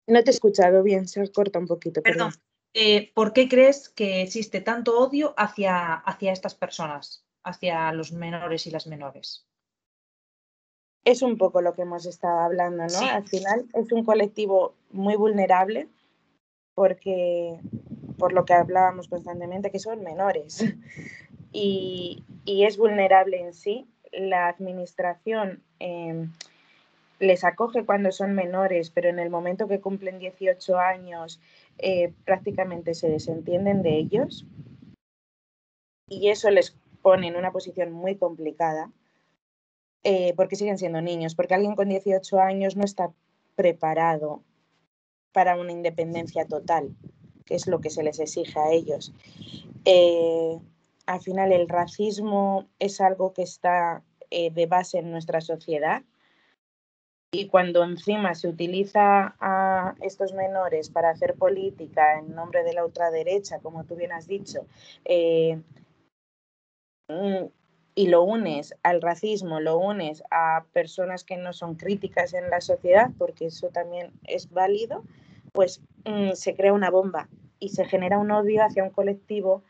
No 0.07 0.23
te 0.23 0.31
he 0.31 0.35
escuchado 0.35 0.83
bien, 0.83 1.09
se 1.09 1.31
corta 1.33 1.59
un 1.59 1.67
poquito. 1.67 2.03
Perdón. 2.03 2.33
Eh, 2.75 3.13
¿Por 3.15 3.33
qué 3.33 3.49
crees 3.49 3.91
que 3.91 4.23
existe 4.23 4.61
tanto 4.61 4.99
odio 4.99 5.35
hacia, 5.37 5.95
hacia 5.95 6.33
estas 6.33 6.55
personas, 6.55 7.25
hacia 7.45 7.93
los 7.93 8.13
menores 8.13 8.67
y 8.67 8.71
las 8.71 8.87
menores? 8.87 9.47
Es 11.05 11.21
un 11.23 11.37
poco 11.37 11.61
lo 11.61 11.75
que 11.75 11.83
hemos 11.83 12.07
estado 12.07 12.41
hablando, 12.41 12.85
¿no? 12.87 13.01
Al 13.01 13.29
final 13.29 13.67
es 13.75 13.93
un 13.93 14.05
colectivo 14.05 14.75
muy 14.91 15.17
vulnerable 15.17 15.89
porque 16.75 17.61
por 18.23 18.33
lo 18.35 18.45
que 18.45 18.55
hablábamos 18.55 19.09
constantemente, 19.09 19.73
que 19.73 19.81
son 19.81 20.05
menores. 20.05 20.65
Y, 21.55 22.25
es 22.47 22.79
vulnerable 22.79 23.39
en 23.39 23.53
sí. 23.53 23.87
La 24.11 24.49
administración 24.49 25.63
em, 25.81 26.33
les 27.19 27.45
acoge 27.45 27.85
cuando 27.85 28.11
son 28.11 28.35
menores, 28.35 28.89
pero 28.89 29.11
en 29.11 29.19
el 29.19 29.29
momento 29.29 29.69
que 29.69 29.81
cumplen 29.81 30.19
18 30.19 30.79
años 30.79 31.41
eh, 31.77 32.15
prácticamente 32.25 32.95
se 32.95 33.11
desentienden 33.11 33.83
de 33.83 33.99
ellos. 33.99 34.47
Y 36.09 36.31
eso 36.31 36.49
les 36.51 36.75
pone 37.03 37.27
en 37.27 37.37
una 37.37 37.53
posición 37.53 37.93
muy 37.93 38.17
complicada 38.17 38.91
eh, 40.05 40.33
porque 40.37 40.57
siguen 40.57 40.79
siendo 40.79 41.03
niños, 41.03 41.35
porque 41.35 41.55
alguien 41.55 41.75
con 41.75 41.91
18 41.91 42.41
años 42.41 42.77
no 42.77 42.85
está 42.85 43.13
preparado 43.57 44.43
para 45.33 45.57
una 45.57 45.73
independencia 45.73 46.47
total, 46.47 46.97
que 47.45 47.55
es 47.55 47.67
lo 47.67 47.81
que 47.81 47.91
se 47.91 48.03
les 48.03 48.19
exige 48.19 48.59
a 48.59 48.71
ellos. 48.73 49.13
Eh, 49.85 50.59
al 51.07 51.21
final 51.21 51.53
el 51.53 51.69
racismo 51.69 52.69
es 52.79 53.01
algo 53.01 53.33
que 53.33 53.43
está 53.43 54.03
eh, 54.31 54.51
de 54.51 54.67
base 54.67 54.99
en 54.99 55.11
nuestra 55.11 55.41
sociedad 55.41 56.03
y 57.35 57.49
cuando 57.49 57.83
encima 57.83 58.35
se 58.35 58.47
utiliza 58.47 59.35
a 59.41 59.95
estos 60.03 60.35
menores 60.35 60.91
para 60.91 61.09
hacer 61.09 61.35
política 61.35 62.19
en 62.19 62.35
nombre 62.35 62.63
de 62.63 62.75
la 62.75 62.85
ultraderecha, 62.85 63.59
como 63.61 63.85
tú 63.85 63.97
bien 63.97 64.13
has 64.13 64.27
dicho, 64.27 64.67
eh, 65.07 65.59
mm, 67.09 67.47
y 67.95 68.09
lo 68.09 68.23
unes 68.23 68.75
al 68.83 69.01
racismo, 69.01 69.61
lo 69.61 69.79
unes 69.79 70.23
a 70.31 70.67
personas 70.75 71.25
que 71.25 71.39
no 71.39 71.55
son 71.55 71.77
críticas 71.77 72.35
en 72.35 72.51
la 72.51 72.61
sociedad, 72.61 73.09
porque 73.17 73.47
eso 73.47 73.69
también 73.69 74.13
es 74.25 74.51
válido, 74.51 75.03
pues 75.53 75.81
mm, 76.05 76.33
se 76.33 76.55
crea 76.55 76.73
una 76.73 76.91
bomba 76.91 77.29
y 77.59 77.71
se 77.71 77.85
genera 77.85 78.19
un 78.19 78.31
odio 78.31 78.65
hacia 78.65 78.85
un 78.85 78.91
colectivo 78.91 79.63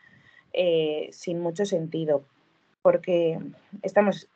eh, 0.53 1.09
sin 1.13 1.41
mucho 1.41 1.67
sentido. 1.67 2.25
Porque 2.83 3.39
estamos, 3.83 4.29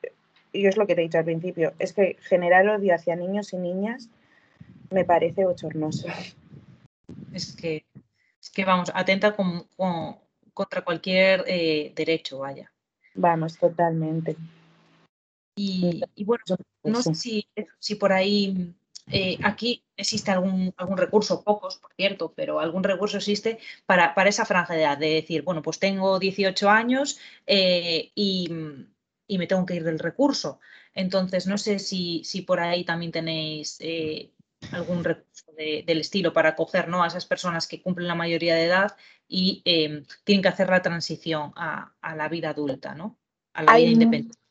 y 0.53 0.67
es 0.67 0.77
lo 0.77 0.87
que 0.87 0.95
te 0.95 1.01
he 1.01 1.05
dicho 1.05 1.19
al 1.19 1.25
principio, 1.25 1.73
es 1.79 1.93
que 1.93 2.17
generar 2.21 2.69
odio 2.69 2.95
hacia 2.95 3.17
niños 3.17 3.53
y 3.53 3.57
niñas 3.59 4.09
me 4.91 5.05
parece 5.05 5.45
bochornoso. 5.45 6.09
Es 7.33 7.55
que, 7.57 7.85
es 8.41 8.51
que 8.51 8.65
vamos, 8.65 8.93
atenta 8.95 9.35
contra 9.35 10.85
cualquier 10.85 11.45
eh, 11.47 11.93
derecho, 11.95 12.39
vaya. 12.39 12.73
Vamos, 13.15 13.57
totalmente. 13.57 14.37
Y, 15.59 16.03
bueno, 16.25 16.45
no 16.85 17.03
sé 17.03 17.15
si, 17.15 17.49
si 17.79 17.95
por 17.95 18.13
ahí 18.13 18.75
eh, 19.11 19.39
aquí 19.45 19.85
existe 19.97 20.33
algún, 20.33 20.75
algún 20.77 20.99
recurso, 20.99 21.45
pocos, 21.45 21.77
por 21.77 21.93
cierto, 21.95 22.33
pero 22.35 22.59
algún 22.59 22.83
recurso 22.83 23.19
existe 23.19 23.59
para, 23.87 24.15
para 24.15 24.29
esa 24.29 24.45
franja 24.45 24.75
de 24.75 24.83
edad, 24.83 24.99
de 24.99 25.11
decir, 25.11 25.43
bueno, 25.43 25.63
pues 25.63 25.79
tengo 25.79 26.19
18 26.19 26.69
años 26.69 27.19
eh, 27.47 28.11
y, 28.15 28.49
me 29.29 29.47
tengo 29.47 29.67
que 29.67 29.77
ir 29.77 29.85
del 29.85 29.99
recurso. 29.99 30.61
Entonces, 30.95 31.47
no 31.47 31.59
sé 31.59 31.79
si, 31.79 32.25
si 32.25 32.43
por 32.43 32.59
ahí 32.61 32.85
también 32.85 33.13
tenéis 33.13 33.77
eh, 33.81 34.33
algún 34.73 35.05
recurso 35.05 35.53
del 35.57 36.01
estilo 36.01 36.33
para 36.33 36.51
acoger 36.51 36.89
¿no? 36.89 37.03
a 37.03 37.07
esas 37.07 37.27
personas 37.27 37.67
que 37.67 37.83
cumplen 37.83 38.09
la 38.09 38.15
mayoría 38.15 38.55
de 38.55 38.65
edad 38.65 38.97
y 39.29 39.63
tienen 40.25 40.43
que 40.43 40.49
hacer 40.49 40.69
la 40.69 40.83
transición 40.83 41.53
a, 41.57 41.93
la 42.15 42.29
vida 42.29 42.51
adulta, 42.51 42.95
¿no? 42.95 43.19
a 43.53 43.63
la 43.63 43.77
vida 43.77 43.91
independiente. 43.91 44.46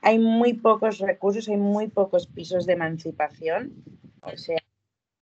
Hay 0.00 0.18
muy 0.18 0.54
pocos 0.54 0.98
recursos, 0.98 1.48
hay 1.48 1.56
muy 1.56 1.88
pocos 1.88 2.26
pisos 2.26 2.66
de 2.66 2.74
emancipación. 2.74 3.72
O 4.22 4.36
sea, 4.36 4.58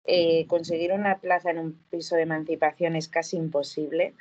eh, 0.05 0.47
conseguir 0.47 0.93
una 0.93 1.19
plaza 1.19 1.51
en 1.51 1.59
un 1.59 1.73
piso 1.91 2.17
de 2.17 2.23
emancipación 2.23 2.97
es 2.97 3.09
casi 3.09 3.37
imposible 3.37 4.15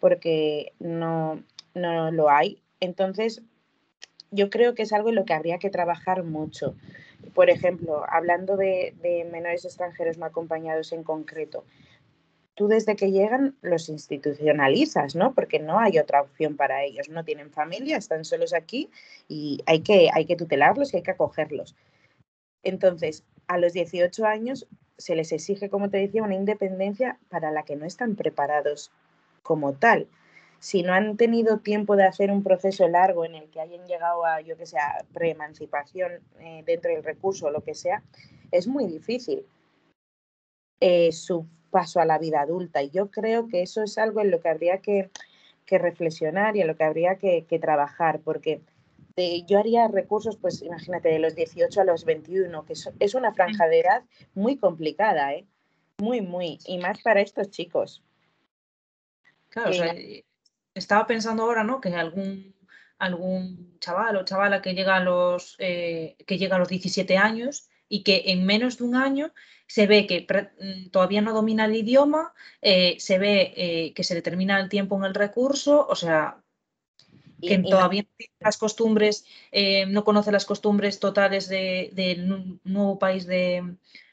porque 0.00 0.72
no, 0.78 1.42
no 1.74 2.10
lo 2.10 2.30
hay. 2.30 2.62
Entonces, 2.80 3.42
yo 4.30 4.50
creo 4.50 4.74
que 4.74 4.82
es 4.82 4.92
algo 4.92 5.10
en 5.10 5.16
lo 5.16 5.24
que 5.24 5.34
habría 5.34 5.58
que 5.58 5.70
trabajar 5.70 6.22
mucho. 6.22 6.74
Por 7.34 7.50
ejemplo, 7.50 8.04
hablando 8.08 8.56
de 8.56 8.94
menores 9.30 9.64
extranjeros 9.64 10.18
no 10.18 10.26
acompañados 10.26 10.92
en 10.92 11.04
concreto, 11.04 11.64
tú 12.60 12.68
desde 12.68 12.94
que 12.94 13.10
llegan 13.10 13.56
los 13.62 13.88
institucionalizas, 13.88 15.16
¿no? 15.16 15.32
Porque 15.32 15.58
no 15.58 15.78
hay 15.78 15.98
otra 15.98 16.20
opción 16.20 16.58
para 16.58 16.84
ellos, 16.84 17.08
no 17.08 17.24
tienen 17.24 17.50
familia, 17.50 17.96
están 17.96 18.26
solos 18.26 18.52
aquí 18.52 18.90
y 19.28 19.62
hay 19.64 19.80
que, 19.80 20.10
hay 20.12 20.26
que 20.26 20.36
tutelarlos 20.36 20.92
y 20.92 20.98
hay 20.98 21.02
que 21.02 21.12
acogerlos. 21.12 21.74
Entonces, 22.62 23.24
a 23.46 23.56
los 23.56 23.72
18 23.72 24.26
años 24.26 24.68
se 24.98 25.16
les 25.16 25.32
exige, 25.32 25.70
como 25.70 25.88
te 25.88 25.96
decía, 25.96 26.22
una 26.22 26.34
independencia 26.34 27.18
para 27.30 27.50
la 27.50 27.62
que 27.62 27.76
no 27.76 27.86
están 27.86 28.14
preparados 28.14 28.92
como 29.42 29.72
tal. 29.72 30.06
Si 30.58 30.82
no 30.82 30.92
han 30.92 31.16
tenido 31.16 31.60
tiempo 31.60 31.96
de 31.96 32.04
hacer 32.04 32.30
un 32.30 32.42
proceso 32.42 32.86
largo 32.88 33.24
en 33.24 33.36
el 33.36 33.48
que 33.48 33.62
hayan 33.62 33.86
llegado 33.86 34.26
a, 34.26 34.42
yo 34.42 34.58
que 34.58 34.66
sé, 34.66 34.76
preemancipación 35.14 36.20
eh, 36.40 36.62
dentro 36.66 36.90
del 36.90 37.04
recurso 37.04 37.46
o 37.46 37.50
lo 37.50 37.62
que 37.62 37.74
sea, 37.74 38.02
es 38.50 38.66
muy 38.66 38.86
difícil. 38.86 39.46
Eh, 40.82 41.10
su 41.12 41.46
paso 41.70 42.00
a 42.00 42.04
la 42.04 42.18
vida 42.18 42.40
adulta. 42.40 42.82
Y 42.82 42.90
yo 42.90 43.10
creo 43.10 43.48
que 43.48 43.62
eso 43.62 43.82
es 43.82 43.98
algo 43.98 44.20
en 44.20 44.30
lo 44.30 44.40
que 44.40 44.48
habría 44.48 44.78
que, 44.78 45.10
reflexionar 45.70 46.56
y 46.56 46.62
en 46.62 46.66
lo 46.66 46.76
que 46.76 46.82
habría 46.82 47.14
que, 47.16 47.58
trabajar, 47.60 48.20
porque 48.24 48.60
yo 49.46 49.58
haría 49.58 49.86
recursos, 49.86 50.36
pues 50.36 50.62
imagínate, 50.62 51.10
de 51.10 51.20
los 51.20 51.36
18 51.36 51.80
a 51.80 51.84
los 51.84 52.04
21, 52.04 52.64
que 52.64 52.72
es, 52.72 53.14
una 53.14 53.32
franja 53.32 53.68
de 53.68 53.80
edad 53.80 54.02
muy 54.34 54.56
complicada, 54.56 55.32
¿eh? 55.32 55.46
Muy, 55.98 56.22
muy, 56.22 56.58
y 56.66 56.78
más 56.78 57.00
para 57.02 57.20
estos 57.20 57.50
chicos. 57.50 58.02
Claro, 59.50 59.70
estaba 60.74 61.06
pensando 61.06 61.44
ahora, 61.44 61.62
¿no? 61.62 61.80
Que 61.80 61.94
algún 61.94 62.54
algún 63.00 63.78
chaval 63.80 64.16
o 64.16 64.24
chavala 64.24 64.60
que 64.60 64.74
llega 64.74 64.96
a 64.96 65.00
los 65.00 65.56
eh, 65.58 66.16
que 66.26 66.36
llega 66.36 66.56
a 66.56 66.58
los 66.58 66.68
17 66.68 67.16
años 67.16 67.69
y 67.90 68.02
que 68.04 68.22
en 68.26 68.46
menos 68.46 68.78
de 68.78 68.84
un 68.84 68.94
año 68.94 69.32
se 69.66 69.86
ve 69.86 70.06
que 70.06 70.26
mm, 70.58 70.88
todavía 70.88 71.20
no 71.20 71.34
domina 71.34 71.66
el 71.66 71.76
idioma, 71.76 72.32
eh, 72.62 72.96
se 72.98 73.18
ve 73.18 73.52
eh, 73.56 73.92
que 73.92 74.04
se 74.04 74.14
determina 74.14 74.58
el 74.58 74.70
tiempo 74.70 74.96
en 74.96 75.04
el 75.04 75.14
recurso, 75.14 75.86
o 75.86 75.94
sea... 75.94 76.38
que 77.42 77.58
todavía 77.58 78.02
no 78.02 78.08
tiene 78.16 78.34
las 78.40 78.58
costumbres, 78.58 79.24
eh, 79.50 79.86
no 79.86 80.04
conoce 80.04 80.30
las 80.30 80.44
costumbres 80.44 81.00
totales 81.00 81.48
del 81.48 82.60
nuevo 82.64 82.98
país 82.98 83.26
de, 83.26 83.56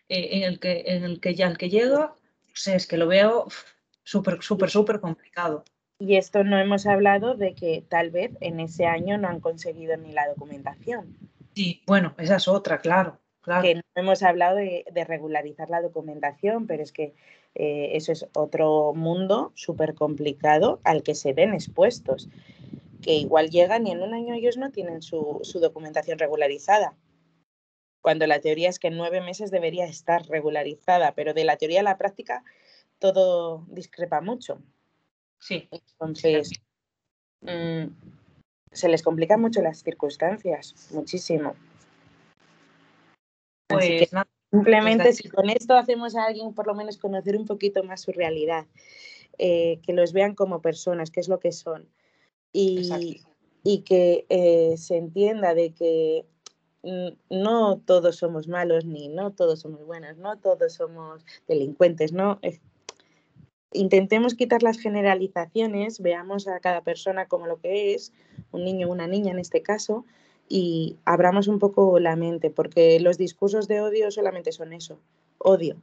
en, 0.07 0.43
el 0.43 0.59
que, 0.59 0.83
en 0.87 1.03
el 1.03 1.19
que 1.19 1.35
ya 1.35 1.47
el 1.47 1.57
que 1.57 1.69
llega, 1.69 2.15
pues 2.47 2.67
es 2.67 2.87
que 2.87 2.97
lo 2.97 3.07
veo 3.07 3.47
súper, 4.03 4.41
súper, 4.41 4.69
súper 4.69 4.99
complicado. 5.01 5.65
Y 5.99 6.15
esto 6.15 6.43
no 6.43 6.57
hemos 6.57 6.85
hablado 6.85 7.35
de 7.35 7.53
que 7.53 7.83
tal 7.89 8.11
vez 8.11 8.31
en 8.39 8.59
ese 8.61 8.85
año 8.85 9.17
no 9.17 9.27
han 9.27 9.41
conseguido 9.41 9.97
ni 9.97 10.13
la 10.13 10.27
documentación. 10.29 11.17
Sí, 11.53 11.81
bueno, 11.85 12.13
esa 12.17 12.37
es 12.37 12.47
otra, 12.47 12.79
claro. 12.79 13.19
Claro. 13.47 13.61
Que 13.63 13.75
no 13.75 13.81
hemos 13.95 14.21
hablado 14.21 14.57
de, 14.57 14.83
regularizar 15.07 15.69
la 15.69 15.81
documentación, 15.81 16.67
pero 16.67 16.83
es 16.83 16.91
que 16.91 17.13
eh, 17.55 17.91
eso 17.93 18.11
es 18.11 18.27
otro 18.33 18.93
mundo 18.93 19.53
súper 19.55 19.95
complicado 19.95 20.81
al 20.83 21.01
que 21.01 21.15
se 21.15 21.31
ven 21.31 21.53
expuestos 21.53 22.27
que 23.01 23.13
igual 23.13 23.49
llegan 23.49 23.87
y 23.87 23.91
en 23.91 24.01
un 24.01 24.13
año 24.13 24.33
ellos 24.33 24.57
no 24.57 24.71
tienen 24.71 25.01
su, 25.01 25.41
documentación 25.61 26.19
regularizada. 26.19 26.93
Cuando 28.01 28.27
la 28.27 28.39
teoría 28.39 28.69
es 28.69 28.79
que 28.79 28.87
en 28.87 28.97
nueve 28.97 29.21
meses 29.21 29.49
debería 29.49 29.85
estar 29.85 30.27
regularizada, 30.27 31.13
pero 31.13 31.33
de 31.33 31.45
la 31.45 31.55
teoría 31.55 31.79
a 31.79 31.83
la 31.83 31.97
práctica 31.97 32.43
todo 32.99 33.65
discrepa 33.69 34.19
mucho. 34.19 34.61
Sí. 35.39 35.69
Entonces, 35.71 36.51
mm, 37.41 37.85
se 38.71 38.89
les 38.89 39.03
complican 39.03 39.39
mucho 39.39 39.61
las 39.61 39.83
circunstancias, 39.83 40.89
muchísimo. 40.91 41.55
Pues 43.67 44.09
simplemente 44.51 45.03
pues 45.03 45.17
si 45.17 45.29
con 45.29 45.49
esto 45.49 45.75
hacemos 45.75 46.15
a 46.15 46.25
alguien 46.25 46.53
por 46.53 46.67
lo 46.67 46.75
menos 46.75 46.97
conocer 46.97 47.35
un 47.37 47.45
poquito 47.45 47.83
más 47.83 48.01
su 48.01 48.11
realidad, 48.11 48.65
eh, 49.37 49.79
que 49.83 49.93
los 49.93 50.13
vean 50.13 50.35
como 50.35 50.61
personas, 50.61 51.11
qué 51.11 51.19
es 51.19 51.27
lo 51.27 51.39
que 51.39 51.51
son, 51.51 51.87
y, 52.53 53.13
que 53.85 54.25
eh, 54.29 54.77
se 54.77 54.97
entienda 54.97 55.53
de 55.53 55.73
que 55.73 56.25
no 57.29 57.79
todos 57.79 58.15
somos 58.15 58.47
malos 58.47 58.85
ni 58.85 59.09
no 59.09 59.33
todos 59.33 59.59
somos 59.59 59.85
buenos, 59.85 60.17
no 60.17 60.37
todos 60.39 60.73
somos 60.73 61.25
delincuentes, 61.47 62.13
no. 62.13 62.39
Intentemos 63.73 64.35
quitar 64.35 64.63
las 64.63 64.79
generalizaciones, 64.79 65.99
veamos 65.99 66.47
a 66.47 66.61
cada 66.61 66.81
persona 66.81 67.27
como 67.27 67.47
lo 67.47 67.59
que 67.59 67.93
es, 67.93 68.13
un 68.51 68.63
niño 68.63 68.87
o 68.87 68.91
una 68.91 69.07
niña 69.07 69.31
en 69.31 69.39
este 69.39 69.61
caso, 69.61 70.05
y 70.49 70.97
abramos 71.05 71.47
un 71.47 71.59
poco 71.59 71.99
la 71.99 72.15
mente, 72.15 72.49
porque 72.49 72.99
los 72.99 73.17
discursos 73.17 73.67
de 73.67 73.81
odio 73.81 74.11
solamente 74.11 74.51
son 74.51 74.73
eso, 74.73 74.99
odio, 75.37 75.77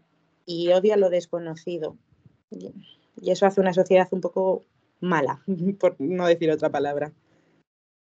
y 0.46 0.70
odio 0.72 0.94
a 0.94 0.96
lo 0.96 1.10
desconocido. 1.10 1.96
Y 2.50 3.30
eso 3.30 3.46
hace 3.46 3.60
una 3.60 3.74
sociedad 3.74 4.08
un 4.10 4.20
poco 4.20 4.64
mala, 5.00 5.42
por 5.78 6.00
no 6.00 6.26
decir 6.26 6.50
otra 6.50 6.70
palabra. 6.70 7.12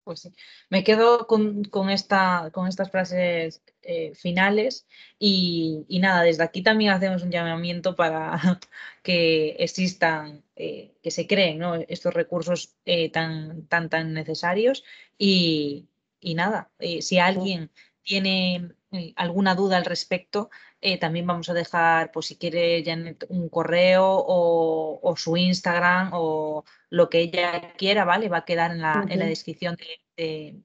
Pues 0.03 0.19
sí, 0.19 0.31
me 0.69 0.83
quedo 0.83 1.25
con, 1.25 1.89
esta, 1.89 2.51
con 2.53 2.67
estas 2.67 2.91
frases 2.91 3.63
eh, 3.81 4.13
finales 4.13 4.85
y, 5.17 5.83
nada, 5.99 6.21
desde 6.21 6.43
aquí 6.43 6.61
también 6.61 6.91
hacemos 6.91 7.23
un 7.23 7.31
llamamiento 7.31 7.95
para 7.95 8.39
que 9.03 9.55
existan, 9.57 10.43
eh, 10.55 10.93
que 11.01 11.09
se 11.09 11.25
creen 11.25 11.63
estos 11.87 12.13
recursos 12.13 12.75
eh, 12.85 13.09
tan, 13.09 13.65
tan, 13.65 13.89
tan 13.89 14.13
necesarios 14.13 14.83
y, 15.17 15.87
y 16.25 16.33
nada, 16.33 16.71
si 16.79 17.19
alguien 17.19 17.69
tiene 18.01 18.75
alguna 19.15 19.53
duda 19.53 19.77
al 19.77 19.85
respecto, 19.85 20.49
eh, 20.81 20.97
también 20.99 21.27
vamos 21.27 21.49
a 21.49 21.53
dejar, 21.53 22.11
pues 22.11 22.25
si 22.25 22.35
quiere 22.35 22.83
Janet, 22.83 23.25
un 23.29 23.47
correo 23.49 24.23
o, 24.27 25.15
su 25.17 25.37
Instagram 25.37 26.09
o 26.13 26.65
lo 26.89 27.09
que 27.09 27.19
ella 27.19 27.73
quiera, 27.77 28.05
¿vale? 28.05 28.27
Va 28.27 28.37
a 28.37 28.45
quedar 28.45 28.71
en 28.71 28.81
la, 28.81 29.05
en 29.07 29.19
la 29.19 29.25
descripción 29.25 29.77
de, 30.17 30.63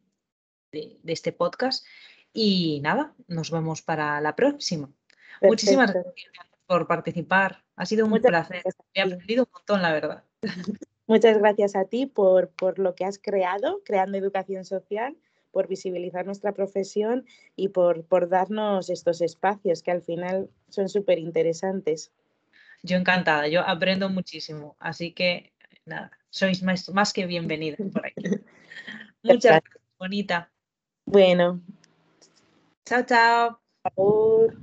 este 1.05 1.33
podcast. 1.33 1.85
Y 2.33 2.81
nada, 2.83 3.15
nos 3.29 3.51
vemos 3.51 3.83
para 3.83 4.19
la 4.23 4.35
próxima. 4.35 4.91
Muchísimas 5.43 5.93
gracias 5.93 6.33
por 6.67 6.87
participar. 6.87 7.65
Ha 7.77 7.85
sido 7.85 8.07
un 8.07 8.19
placer. 8.19 8.63
He 8.95 9.03
aprendido 9.03 9.45
un 9.45 9.51
montón, 9.53 9.83
la 9.83 9.93
verdad. 9.93 10.25
Muchas 11.07 11.37
gracias 11.37 11.77
a 11.77 11.85
ti 11.85 12.07
por, 12.07 12.51
por 12.51 12.79
lo 12.79 12.95
que 12.95 13.05
has 13.05 13.19
creado, 13.19 13.83
creando 13.85 14.17
educación 14.17 14.65
social 14.65 15.17
por 15.53 15.69
visibilizar 15.69 16.27
nuestra 16.27 16.53
profesión 16.53 17.27
y 17.57 17.69
por, 17.69 18.05
por 18.05 18.29
darnos 18.29 18.91
estos 18.91 19.21
espacios 19.21 19.83
que 19.83 19.91
al 19.91 20.03
final 20.03 20.49
son 20.69 20.89
súper 20.89 21.19
interesantes. 21.19 22.13
Yo 22.83 22.97
encantada, 22.97 23.49
yo 23.49 23.61
aprendo 23.61 24.09
muchísimo, 24.09 24.77
así 24.79 25.13
que 25.13 25.53
nada, 25.85 26.11
sois 26.31 26.63
más, 26.63 26.89
más 26.91 27.13
que 27.13 27.27
bienvenida 27.27 27.77
por 27.93 28.07
aquí. 28.07 28.25
Muchas 29.23 29.61
gracias, 29.63 29.83
bonita. 29.99 30.51
Bueno. 31.05 31.61
Chao, 32.85 33.05
chao. 33.05 34.61